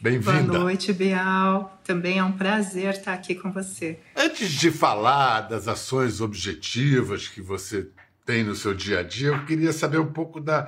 Bem-vinda. 0.02 0.42
Boa 0.42 0.58
noite, 0.64 0.92
Bial. 0.92 1.80
Também 1.84 2.18
é 2.18 2.24
um 2.24 2.32
prazer 2.32 2.92
estar 2.92 3.12
aqui 3.12 3.36
com 3.36 3.52
você. 3.52 4.00
Antes 4.16 4.50
de 4.50 4.68
falar 4.72 5.42
das 5.42 5.68
ações 5.68 6.20
objetivas 6.20 7.28
que 7.28 7.40
você 7.40 7.86
tem 8.26 8.42
no 8.42 8.56
seu 8.56 8.74
dia 8.74 8.98
a 8.98 9.02
dia, 9.04 9.28
eu 9.28 9.46
queria 9.46 9.72
saber 9.72 10.00
um 10.00 10.12
pouco 10.12 10.40
da, 10.40 10.66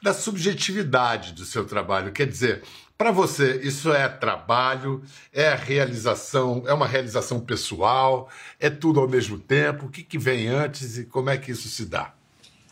da 0.00 0.14
subjetividade 0.14 1.32
do 1.32 1.44
seu 1.44 1.64
trabalho. 1.64 2.12
Quer 2.12 2.28
dizer, 2.28 2.62
para 2.96 3.10
você, 3.10 3.60
isso 3.60 3.92
é 3.92 4.08
trabalho, 4.08 5.02
é 5.32 5.52
realização, 5.52 6.62
é 6.64 6.72
uma 6.72 6.86
realização 6.86 7.40
pessoal, 7.40 8.30
é 8.60 8.70
tudo 8.70 9.00
ao 9.00 9.08
mesmo 9.08 9.36
tempo? 9.36 9.86
O 9.86 9.90
que, 9.90 10.04
que 10.04 10.16
vem 10.16 10.46
antes 10.46 10.96
e 10.96 11.04
como 11.04 11.28
é 11.28 11.36
que 11.36 11.50
isso 11.50 11.68
se 11.68 11.86
dá? 11.86 12.15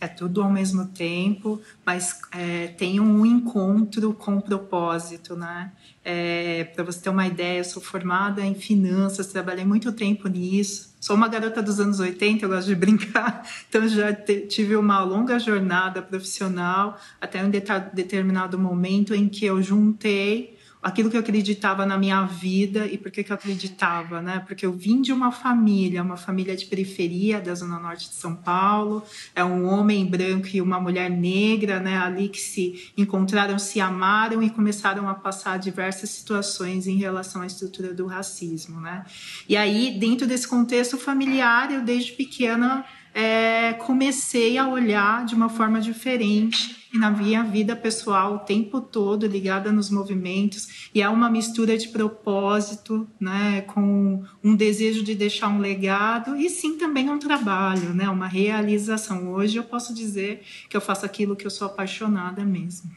É 0.00 0.08
tudo 0.08 0.42
ao 0.42 0.50
mesmo 0.50 0.86
tempo, 0.86 1.60
mas 1.84 2.20
é, 2.32 2.68
tem 2.68 3.00
um 3.00 3.24
encontro 3.24 4.12
com 4.12 4.40
propósito, 4.40 5.36
né? 5.36 5.72
É, 6.04 6.64
Para 6.74 6.84
você 6.84 7.00
ter 7.00 7.10
uma 7.10 7.26
ideia, 7.26 7.58
eu 7.58 7.64
sou 7.64 7.82
formada 7.82 8.44
em 8.44 8.54
finanças, 8.54 9.28
trabalhei 9.28 9.64
muito 9.64 9.92
tempo 9.92 10.28
nisso. 10.28 10.94
Sou 11.00 11.16
uma 11.16 11.28
garota 11.28 11.62
dos 11.62 11.80
anos 11.80 12.00
80, 12.00 12.44
eu 12.44 12.48
gosto 12.48 12.66
de 12.66 12.74
brincar, 12.76 13.46
então 13.68 13.86
já 13.88 14.12
tive 14.12 14.76
uma 14.76 15.00
longa 15.02 15.38
jornada 15.38 16.02
profissional 16.02 16.98
até 17.20 17.42
um 17.44 17.50
determinado 17.50 18.58
momento 18.58 19.14
em 19.14 19.28
que 19.28 19.44
eu 19.44 19.62
juntei 19.62 20.53
aquilo 20.84 21.10
que 21.10 21.16
eu 21.16 21.20
acreditava 21.20 21.86
na 21.86 21.96
minha 21.96 22.26
vida 22.26 22.86
e 22.86 22.98
por 22.98 23.10
que 23.10 23.24
eu 23.26 23.34
acreditava, 23.34 24.20
né? 24.20 24.44
Porque 24.46 24.66
eu 24.66 24.72
vim 24.72 25.00
de 25.00 25.14
uma 25.14 25.32
família, 25.32 26.02
uma 26.02 26.18
família 26.18 26.54
de 26.54 26.66
periferia 26.66 27.40
da 27.40 27.54
zona 27.54 27.78
norte 27.80 28.10
de 28.10 28.14
São 28.14 28.36
Paulo, 28.36 29.02
é 29.34 29.42
um 29.42 29.64
homem 29.66 30.04
branco 30.04 30.48
e 30.52 30.60
uma 30.60 30.78
mulher 30.78 31.08
negra, 31.08 31.80
né? 31.80 31.96
Ali 31.96 32.28
que 32.28 32.38
se 32.38 32.92
encontraram, 32.98 33.58
se 33.58 33.80
amaram 33.80 34.42
e 34.42 34.50
começaram 34.50 35.08
a 35.08 35.14
passar 35.14 35.58
diversas 35.58 36.10
situações 36.10 36.86
em 36.86 36.98
relação 36.98 37.40
à 37.40 37.46
estrutura 37.46 37.94
do 37.94 38.04
racismo, 38.04 38.78
né? 38.78 39.06
E 39.48 39.56
aí, 39.56 39.96
dentro 39.98 40.26
desse 40.26 40.46
contexto 40.46 40.98
familiar, 40.98 41.72
eu 41.72 41.82
desde 41.82 42.12
pequena 42.12 42.84
é, 43.14 43.72
comecei 43.74 44.58
a 44.58 44.68
olhar 44.68 45.24
de 45.24 45.36
uma 45.36 45.48
forma 45.48 45.80
diferente 45.80 46.88
e 46.92 46.98
na 46.98 47.10
minha 47.10 47.44
vida 47.44 47.76
pessoal 47.76 48.34
o 48.34 48.38
tempo 48.40 48.80
todo 48.80 49.26
ligada 49.26 49.70
nos 49.70 49.88
movimentos 49.88 50.90
e 50.92 51.00
é 51.00 51.08
uma 51.08 51.30
mistura 51.30 51.78
de 51.78 51.88
propósito, 51.88 53.08
né, 53.20 53.60
com 53.62 54.24
um 54.42 54.56
desejo 54.56 55.04
de 55.04 55.14
deixar 55.14 55.48
um 55.48 55.60
legado 55.60 56.36
e 56.36 56.50
sim 56.50 56.76
também 56.76 57.08
um 57.08 57.18
trabalho, 57.18 57.94
né, 57.94 58.08
uma 58.08 58.26
realização. 58.26 59.32
Hoje 59.32 59.56
eu 59.56 59.64
posso 59.64 59.94
dizer 59.94 60.42
que 60.68 60.76
eu 60.76 60.80
faço 60.80 61.06
aquilo 61.06 61.36
que 61.36 61.46
eu 61.46 61.50
sou 61.50 61.68
apaixonada 61.68 62.44
mesmo. 62.44 62.90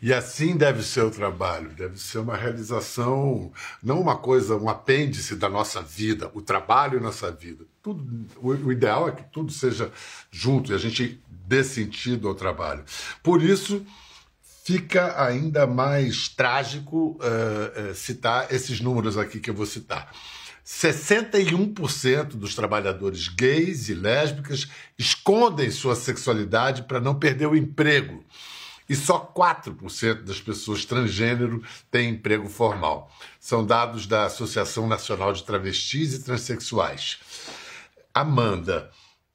E 0.00 0.12
assim 0.12 0.56
deve 0.56 0.82
ser 0.82 1.02
o 1.02 1.10
trabalho, 1.10 1.70
deve 1.70 1.98
ser 1.98 2.18
uma 2.18 2.36
realização, 2.36 3.52
não 3.82 4.00
uma 4.00 4.16
coisa, 4.16 4.56
um 4.56 4.68
apêndice 4.68 5.36
da 5.36 5.48
nossa 5.48 5.82
vida, 5.82 6.30
o 6.34 6.42
trabalho 6.42 7.00
nossa 7.00 7.30
vida. 7.30 7.64
Tudo, 7.82 8.26
o, 8.36 8.48
o 8.48 8.72
ideal 8.72 9.08
é 9.08 9.12
que 9.12 9.24
tudo 9.24 9.52
seja 9.52 9.90
junto 10.30 10.72
e 10.72 10.74
a 10.74 10.78
gente 10.78 11.20
dê 11.28 11.62
sentido 11.62 12.28
ao 12.28 12.34
trabalho. 12.34 12.84
Por 13.22 13.42
isso, 13.42 13.84
fica 14.64 15.22
ainda 15.22 15.66
mais 15.66 16.28
trágico 16.28 17.18
uh, 17.20 17.90
uh, 17.90 17.94
citar 17.94 18.52
esses 18.52 18.80
números 18.80 19.16
aqui 19.16 19.38
que 19.38 19.48
eu 19.48 19.54
vou 19.54 19.66
citar. 19.66 20.12
61% 20.66 22.30
dos 22.30 22.56
trabalhadores 22.56 23.28
gays 23.28 23.88
e 23.88 23.94
lésbicas 23.94 24.66
escondem 24.98 25.70
sua 25.70 25.94
sexualidade 25.94 26.82
para 26.82 26.98
não 26.98 27.14
perder 27.14 27.46
o 27.46 27.54
emprego. 27.54 28.24
E 28.88 28.94
só 28.94 29.18
4% 29.18 30.22
das 30.22 30.40
pessoas 30.40 30.84
transgênero 30.84 31.62
têm 31.90 32.10
emprego 32.10 32.48
formal. 32.48 33.10
São 33.40 33.64
dados 33.66 34.06
da 34.06 34.26
Associação 34.26 34.86
Nacional 34.86 35.32
de 35.32 35.42
Travestis 35.42 36.14
e 36.14 36.22
Transsexuais. 36.22 37.18
Amanda, 38.14 38.90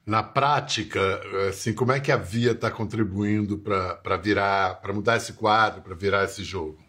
na 0.05 0.23
prática, 0.23 1.21
assim, 1.49 1.73
como 1.73 1.91
é 1.91 1.99
que 1.99 2.11
a 2.11 2.17
Via 2.17 2.51
está 2.51 2.71
contribuindo 2.71 3.57
para 3.57 4.17
virar, 4.17 4.81
para 4.81 4.93
mudar 4.93 5.17
esse 5.17 5.33
quadro, 5.33 5.81
para 5.81 5.95
virar 5.95 6.23
esse 6.23 6.43
jogo? 6.43 6.79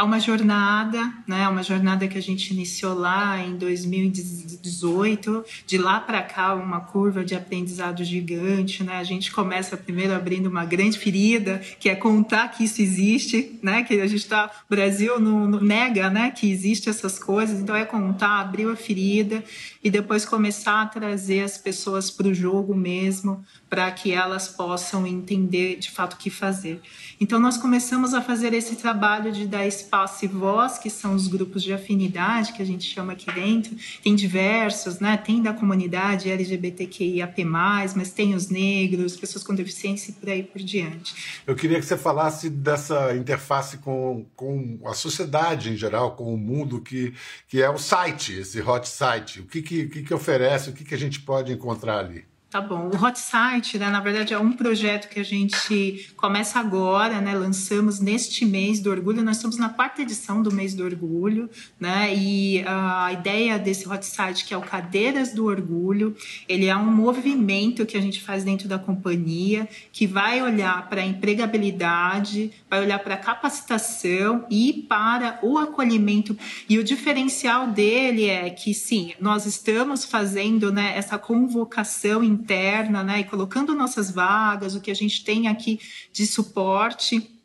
Há 0.00 0.04
uma 0.04 0.18
jornada, 0.18 1.12
né, 1.26 1.46
uma 1.46 1.62
jornada 1.62 2.08
que 2.08 2.16
a 2.16 2.22
gente 2.22 2.54
iniciou 2.54 2.94
lá 2.94 3.38
em 3.38 3.58
2018, 3.58 5.44
de 5.66 5.76
lá 5.76 6.00
para 6.00 6.22
cá 6.22 6.54
uma 6.54 6.80
curva 6.80 7.22
de 7.22 7.34
aprendizado 7.34 8.02
gigante, 8.02 8.82
né? 8.82 8.96
A 8.96 9.04
gente 9.04 9.30
começa 9.30 9.76
primeiro 9.76 10.14
abrindo 10.14 10.46
uma 10.46 10.64
grande 10.64 10.98
ferida, 10.98 11.60
que 11.78 11.86
é 11.86 11.94
contar 11.94 12.48
que 12.48 12.64
isso 12.64 12.80
existe, 12.80 13.58
né? 13.62 13.82
Que 13.82 14.00
a 14.00 14.06
gente 14.06 14.22
está, 14.22 14.46
o 14.46 14.74
Brasil 14.74 15.20
não, 15.20 15.46
não 15.46 15.60
nega, 15.60 16.08
né, 16.08 16.30
que 16.30 16.50
existe 16.50 16.88
essas 16.88 17.18
coisas, 17.18 17.60
então 17.60 17.76
é 17.76 17.84
contar, 17.84 18.40
abrir 18.40 18.70
a 18.70 18.76
ferida 18.76 19.44
e 19.84 19.90
depois 19.90 20.24
começar 20.24 20.80
a 20.80 20.86
trazer 20.86 21.42
as 21.42 21.58
pessoas 21.58 22.10
para 22.10 22.28
o 22.28 22.32
jogo 22.32 22.74
mesmo, 22.74 23.44
para 23.68 23.90
que 23.90 24.12
elas 24.12 24.48
possam 24.48 25.06
entender 25.06 25.76
de 25.76 25.90
fato 25.90 26.14
o 26.14 26.16
que 26.16 26.30
fazer. 26.30 26.80
Então 27.20 27.38
nós 27.38 27.58
começamos 27.58 28.14
a 28.14 28.22
fazer 28.22 28.54
esse 28.54 28.76
trabalho 28.76 29.30
de 29.30 29.46
dar 29.46 29.66
espaço 29.90 30.24
e 30.24 30.28
voz, 30.28 30.78
que 30.78 30.88
são 30.88 31.14
os 31.14 31.26
grupos 31.26 31.64
de 31.64 31.72
afinidade 31.72 32.52
que 32.52 32.62
a 32.62 32.64
gente 32.64 32.84
chama 32.84 33.12
aqui 33.14 33.26
dentro. 33.32 33.74
Tem 34.02 34.14
diversos, 34.14 35.00
né? 35.00 35.16
Tem 35.16 35.42
da 35.42 35.52
comunidade 35.52 36.30
LGBTQIAP+, 36.30 37.44
mas 37.44 38.12
tem 38.12 38.34
os 38.34 38.48
negros, 38.48 39.16
pessoas 39.16 39.42
com 39.42 39.52
deficiência 39.52 40.12
e 40.12 40.14
por 40.14 40.28
aí 40.28 40.44
por 40.44 40.62
diante. 40.62 41.42
Eu 41.44 41.56
queria 41.56 41.80
que 41.80 41.84
você 41.84 41.96
falasse 41.96 42.48
dessa 42.48 43.16
interface 43.16 43.78
com, 43.78 44.24
com 44.36 44.78
a 44.84 44.94
sociedade 44.94 45.70
em 45.70 45.76
geral, 45.76 46.14
com 46.14 46.32
o 46.32 46.38
mundo, 46.38 46.80
que, 46.80 47.12
que 47.48 47.60
é 47.60 47.68
o 47.68 47.78
site, 47.78 48.34
esse 48.34 48.60
hot 48.60 48.88
site. 48.88 49.40
O 49.40 49.46
que, 49.46 49.60
que, 49.60 49.88
que, 49.88 50.02
que 50.04 50.14
oferece, 50.14 50.70
o 50.70 50.72
que, 50.72 50.84
que 50.84 50.94
a 50.94 50.98
gente 50.98 51.20
pode 51.20 51.52
encontrar 51.52 51.98
ali? 51.98 52.29
Tá 52.50 52.60
bom. 52.60 52.90
O 52.92 53.04
Hot 53.04 53.16
Site, 53.16 53.78
né, 53.78 53.88
na 53.90 54.00
verdade, 54.00 54.34
é 54.34 54.38
um 54.38 54.50
projeto 54.50 55.08
que 55.08 55.20
a 55.20 55.24
gente 55.24 56.10
começa 56.16 56.58
agora, 56.58 57.20
né? 57.20 57.32
Lançamos 57.32 58.00
neste 58.00 58.44
mês 58.44 58.80
do 58.80 58.90
orgulho. 58.90 59.22
Nós 59.22 59.36
estamos 59.36 59.56
na 59.56 59.68
quarta 59.68 60.02
edição 60.02 60.42
do 60.42 60.52
mês 60.52 60.74
do 60.74 60.84
orgulho, 60.84 61.48
né? 61.78 62.12
E 62.12 62.64
a 62.66 63.12
ideia 63.12 63.56
desse 63.56 63.88
Hot 63.88 64.04
Site, 64.04 64.44
que 64.44 64.52
é 64.52 64.56
o 64.56 64.62
Cadeiras 64.62 65.32
do 65.32 65.44
Orgulho, 65.44 66.16
ele 66.48 66.66
é 66.66 66.74
um 66.74 66.90
movimento 66.90 67.86
que 67.86 67.96
a 67.96 68.00
gente 68.00 68.20
faz 68.20 68.42
dentro 68.42 68.66
da 68.66 68.80
companhia, 68.80 69.68
que 69.92 70.04
vai 70.04 70.42
olhar 70.42 70.88
para 70.88 71.02
a 71.02 71.06
empregabilidade, 71.06 72.50
vai 72.68 72.80
olhar 72.80 72.98
para 72.98 73.14
a 73.14 73.18
capacitação 73.18 74.44
e 74.50 74.84
para 74.88 75.38
o 75.40 75.56
acolhimento. 75.56 76.36
E 76.68 76.80
o 76.80 76.82
diferencial 76.82 77.68
dele 77.68 78.24
é 78.24 78.50
que, 78.50 78.74
sim, 78.74 79.12
nós 79.20 79.46
estamos 79.46 80.04
fazendo, 80.04 80.72
né, 80.72 80.94
essa 80.96 81.16
convocação 81.16 82.24
em 82.24 82.39
interna, 82.40 83.02
né, 83.02 83.20
e 83.20 83.24
colocando 83.24 83.74
nossas 83.74 84.10
vagas, 84.10 84.74
o 84.74 84.80
que 84.80 84.90
a 84.90 84.94
gente 84.94 85.24
tem 85.24 85.48
aqui 85.48 85.78
de 86.12 86.26
suporte 86.26 87.40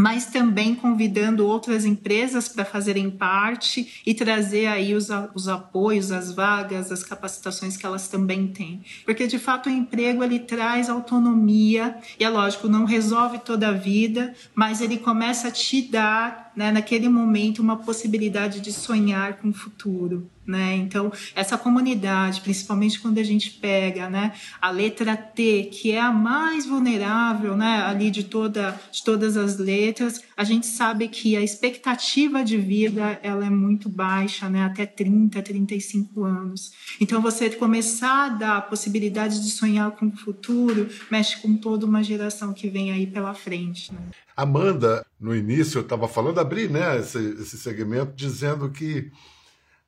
mas 0.00 0.26
também 0.26 0.74
convidando 0.74 1.46
outras 1.46 1.84
empresas 1.84 2.48
para 2.48 2.64
fazerem 2.64 3.10
parte 3.10 4.00
e 4.06 4.14
trazer 4.14 4.66
aí 4.66 4.94
os, 4.94 5.08
os 5.34 5.46
apoios, 5.46 6.10
as 6.10 6.32
vagas, 6.32 6.90
as 6.90 7.04
capacitações 7.04 7.76
que 7.76 7.84
elas 7.84 8.08
também 8.08 8.48
têm. 8.48 8.82
Porque, 9.04 9.26
de 9.26 9.38
fato, 9.38 9.68
o 9.68 9.72
emprego 9.72 10.24
ele 10.24 10.38
traz 10.38 10.88
autonomia 10.88 11.96
e, 12.18 12.24
é 12.24 12.28
lógico, 12.30 12.66
não 12.66 12.86
resolve 12.86 13.40
toda 13.40 13.68
a 13.68 13.72
vida, 13.72 14.34
mas 14.54 14.80
ele 14.80 14.96
começa 14.96 15.48
a 15.48 15.52
te 15.52 15.82
dar, 15.82 16.50
né, 16.56 16.72
naquele 16.72 17.08
momento, 17.08 17.60
uma 17.60 17.76
possibilidade 17.76 18.60
de 18.60 18.72
sonhar 18.72 19.34
com 19.34 19.50
o 19.50 19.54
futuro. 19.54 20.26
Né? 20.50 20.74
Então, 20.74 21.12
essa 21.32 21.56
comunidade, 21.56 22.40
principalmente 22.40 22.98
quando 22.98 23.18
a 23.18 23.22
gente 23.22 23.52
pega 23.52 24.10
né, 24.10 24.32
a 24.60 24.68
letra 24.68 25.16
T, 25.16 25.70
que 25.72 25.92
é 25.92 26.00
a 26.00 26.10
mais 26.10 26.66
vulnerável 26.66 27.56
né, 27.56 27.84
ali 27.86 28.10
de, 28.10 28.24
toda, 28.24 28.78
de 28.90 29.04
todas 29.04 29.36
as 29.36 29.58
letras, 29.58 30.20
a 30.36 30.42
gente 30.42 30.66
sabe 30.66 31.06
que 31.06 31.36
a 31.36 31.40
expectativa 31.40 32.42
de 32.42 32.56
vida 32.56 33.20
ela 33.22 33.46
é 33.46 33.50
muito 33.50 33.88
baixa, 33.88 34.48
né, 34.48 34.64
até 34.64 34.84
30, 34.84 35.40
35 35.40 36.24
anos. 36.24 36.72
Então, 37.00 37.22
você 37.22 37.48
começar 37.50 38.26
a 38.26 38.28
dar 38.30 38.56
a 38.56 38.62
possibilidade 38.62 39.40
de 39.40 39.50
sonhar 39.50 39.92
com 39.92 40.08
o 40.08 40.16
futuro 40.16 40.88
mexe 41.08 41.40
com 41.40 41.56
toda 41.56 41.86
uma 41.86 42.02
geração 42.02 42.52
que 42.52 42.68
vem 42.68 42.90
aí 42.90 43.06
pela 43.06 43.34
frente. 43.34 43.94
Né? 43.94 44.00
Amanda, 44.36 45.06
no 45.20 45.36
início, 45.36 45.78
eu 45.78 45.82
estava 45.82 46.08
falando, 46.08 46.40
abri 46.40 46.66
né, 46.66 46.98
esse, 46.98 47.18
esse 47.40 47.56
segmento 47.56 48.14
dizendo 48.16 48.68
que 48.68 49.12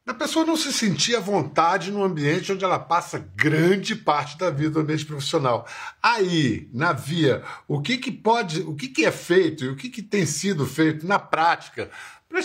a 0.07 0.13
pessoa 0.13 0.45
não 0.45 0.57
se 0.57 0.73
sentir 0.73 1.15
à 1.15 1.21
vontade 1.21 1.93
no 1.93 2.03
ambiente 2.03 2.53
onde 2.53 2.65
ela 2.65 2.79
passa 2.79 3.31
grande 3.37 3.95
parte 3.95 4.37
da 4.37 4.51
vida, 4.51 4.75
no 4.75 4.81
ambiente 4.81 5.07
profissional. 5.07 5.67
Aí, 6.03 6.69
na 6.73 6.93
via, 6.93 7.43
o 7.69 7.81
que, 7.81 7.97
que 7.97 8.11
pode, 8.11 8.63
o 8.63 8.75
que, 8.75 8.89
que 8.89 9.05
é 9.05 9.13
feito 9.13 9.65
e 9.65 9.69
o 9.69 9.77
que, 9.77 9.89
que 9.89 10.03
tem 10.03 10.27
sido 10.27 10.67
feito 10.67 11.07
na 11.07 11.19
prática 11.19 11.89
para 12.29 12.43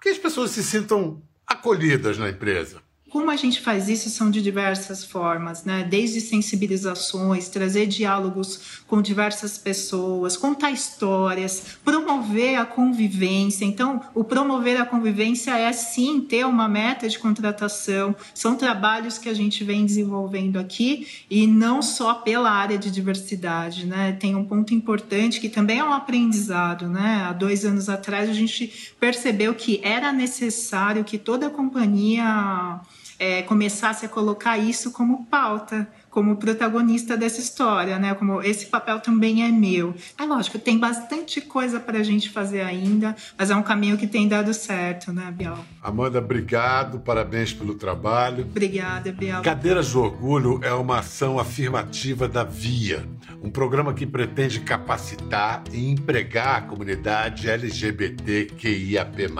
que 0.00 0.08
as 0.08 0.18
pessoas 0.18 0.52
se 0.52 0.62
sintam 0.62 1.20
acolhidas 1.46 2.16
na 2.16 2.30
empresa? 2.30 2.80
Como 3.10 3.28
a 3.28 3.34
gente 3.34 3.60
faz 3.60 3.88
isso 3.88 4.08
são 4.08 4.30
de 4.30 4.40
diversas 4.40 5.04
formas, 5.04 5.64
né? 5.64 5.82
Desde 5.82 6.20
sensibilizações, 6.20 7.48
trazer 7.48 7.86
diálogos 7.86 8.82
com 8.86 9.02
diversas 9.02 9.58
pessoas, 9.58 10.36
contar 10.36 10.70
histórias, 10.70 11.78
promover 11.84 12.56
a 12.56 12.64
convivência. 12.64 13.64
Então, 13.64 14.00
o 14.14 14.22
promover 14.22 14.80
a 14.80 14.86
convivência 14.86 15.58
é 15.58 15.72
sim 15.72 16.20
ter 16.20 16.46
uma 16.46 16.68
meta 16.68 17.08
de 17.08 17.18
contratação. 17.18 18.14
São 18.32 18.54
trabalhos 18.54 19.18
que 19.18 19.28
a 19.28 19.34
gente 19.34 19.64
vem 19.64 19.84
desenvolvendo 19.84 20.60
aqui 20.60 21.08
e 21.28 21.48
não 21.48 21.82
só 21.82 22.14
pela 22.14 22.52
área 22.52 22.78
de 22.78 22.92
diversidade, 22.92 23.86
né? 23.86 24.12
Tem 24.12 24.36
um 24.36 24.44
ponto 24.44 24.72
importante 24.72 25.40
que 25.40 25.48
também 25.48 25.80
é 25.80 25.84
um 25.84 25.92
aprendizado, 25.92 26.88
né? 26.88 27.26
Há 27.28 27.32
dois 27.32 27.64
anos 27.64 27.88
atrás 27.88 28.30
a 28.30 28.32
gente 28.32 28.94
percebeu 29.00 29.52
que 29.52 29.80
era 29.82 30.12
necessário 30.12 31.02
que 31.02 31.18
toda 31.18 31.48
a 31.48 31.50
companhia 31.50 32.80
é, 33.20 33.42
começasse 33.42 34.06
a 34.06 34.08
colocar 34.08 34.56
isso 34.56 34.90
como 34.92 35.26
pauta, 35.26 35.86
como 36.08 36.36
protagonista 36.36 37.18
dessa 37.18 37.38
história, 37.38 37.98
né? 37.98 38.14
Como 38.14 38.40
esse 38.42 38.64
papel 38.66 38.98
também 38.98 39.44
é 39.44 39.48
meu. 39.48 39.94
É 40.18 40.24
lógico, 40.24 40.58
tem 40.58 40.78
bastante 40.78 41.42
coisa 41.42 41.78
para 41.78 41.98
a 41.98 42.02
gente 42.02 42.30
fazer 42.30 42.62
ainda, 42.62 43.14
mas 43.36 43.50
é 43.50 43.54
um 43.54 43.62
caminho 43.62 43.98
que 43.98 44.06
tem 44.06 44.26
dado 44.26 44.54
certo, 44.54 45.12
né, 45.12 45.30
Biel? 45.36 45.58
Amanda, 45.82 46.18
obrigado, 46.18 46.98
parabéns 46.98 47.52
pelo 47.52 47.74
trabalho. 47.74 48.44
Obrigada, 48.44 49.12
Biel. 49.12 49.42
Cadeiras 49.42 49.92
do 49.92 50.00
Orgulho 50.00 50.58
é 50.62 50.72
uma 50.72 51.00
ação 51.00 51.38
afirmativa 51.38 52.26
da 52.26 52.42
Via, 52.42 53.06
um 53.42 53.50
programa 53.50 53.92
que 53.92 54.06
pretende 54.06 54.60
capacitar 54.60 55.62
e 55.70 55.90
empregar 55.90 56.56
a 56.56 56.62
comunidade 56.62 57.50
LGBTQIAP+. 57.50 59.30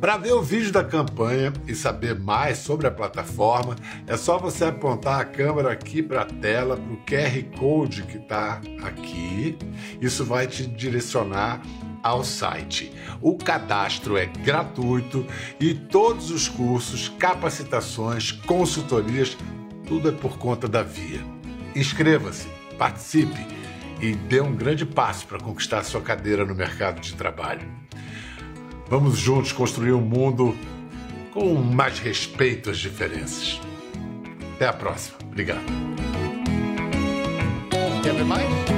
Para 0.00 0.16
ver 0.16 0.32
o 0.32 0.40
vídeo 0.40 0.70
da 0.70 0.84
campanha 0.84 1.52
e 1.66 1.74
saber 1.74 2.16
mais 2.16 2.58
sobre 2.58 2.86
a 2.86 2.90
plataforma, 2.90 3.74
é 4.06 4.16
só 4.16 4.38
você 4.38 4.66
apontar 4.66 5.20
a 5.20 5.24
câmera 5.24 5.72
aqui 5.72 6.00
para 6.00 6.22
a 6.22 6.24
tela, 6.24 6.76
para 6.76 6.92
o 6.92 6.96
QR 6.98 7.58
Code 7.58 8.02
que 8.04 8.16
está 8.16 8.60
aqui. 8.84 9.58
Isso 10.00 10.24
vai 10.24 10.46
te 10.46 10.64
direcionar 10.64 11.60
ao 12.00 12.22
site. 12.22 12.92
O 13.20 13.36
cadastro 13.36 14.16
é 14.16 14.26
gratuito 14.26 15.26
e 15.58 15.74
todos 15.74 16.30
os 16.30 16.48
cursos, 16.48 17.08
capacitações, 17.18 18.30
consultorias, 18.30 19.36
tudo 19.84 20.10
é 20.10 20.12
por 20.12 20.38
conta 20.38 20.68
da 20.68 20.84
Via. 20.84 21.24
Inscreva-se, 21.74 22.46
participe 22.78 23.44
e 24.00 24.14
dê 24.14 24.40
um 24.40 24.54
grande 24.54 24.86
passo 24.86 25.26
para 25.26 25.40
conquistar 25.40 25.82
sua 25.82 26.00
cadeira 26.00 26.44
no 26.44 26.54
mercado 26.54 27.00
de 27.00 27.14
trabalho. 27.14 27.66
Vamos 28.90 29.18
juntos 29.18 29.52
construir 29.52 29.92
um 29.92 30.00
mundo 30.00 30.56
com 31.32 31.54
mais 31.54 31.98
respeito 31.98 32.70
às 32.70 32.78
diferenças. 32.78 33.60
Até 34.56 34.66
a 34.66 34.72
próxima. 34.72 35.18
Obrigado. 35.30 35.62
Quer? 38.02 38.77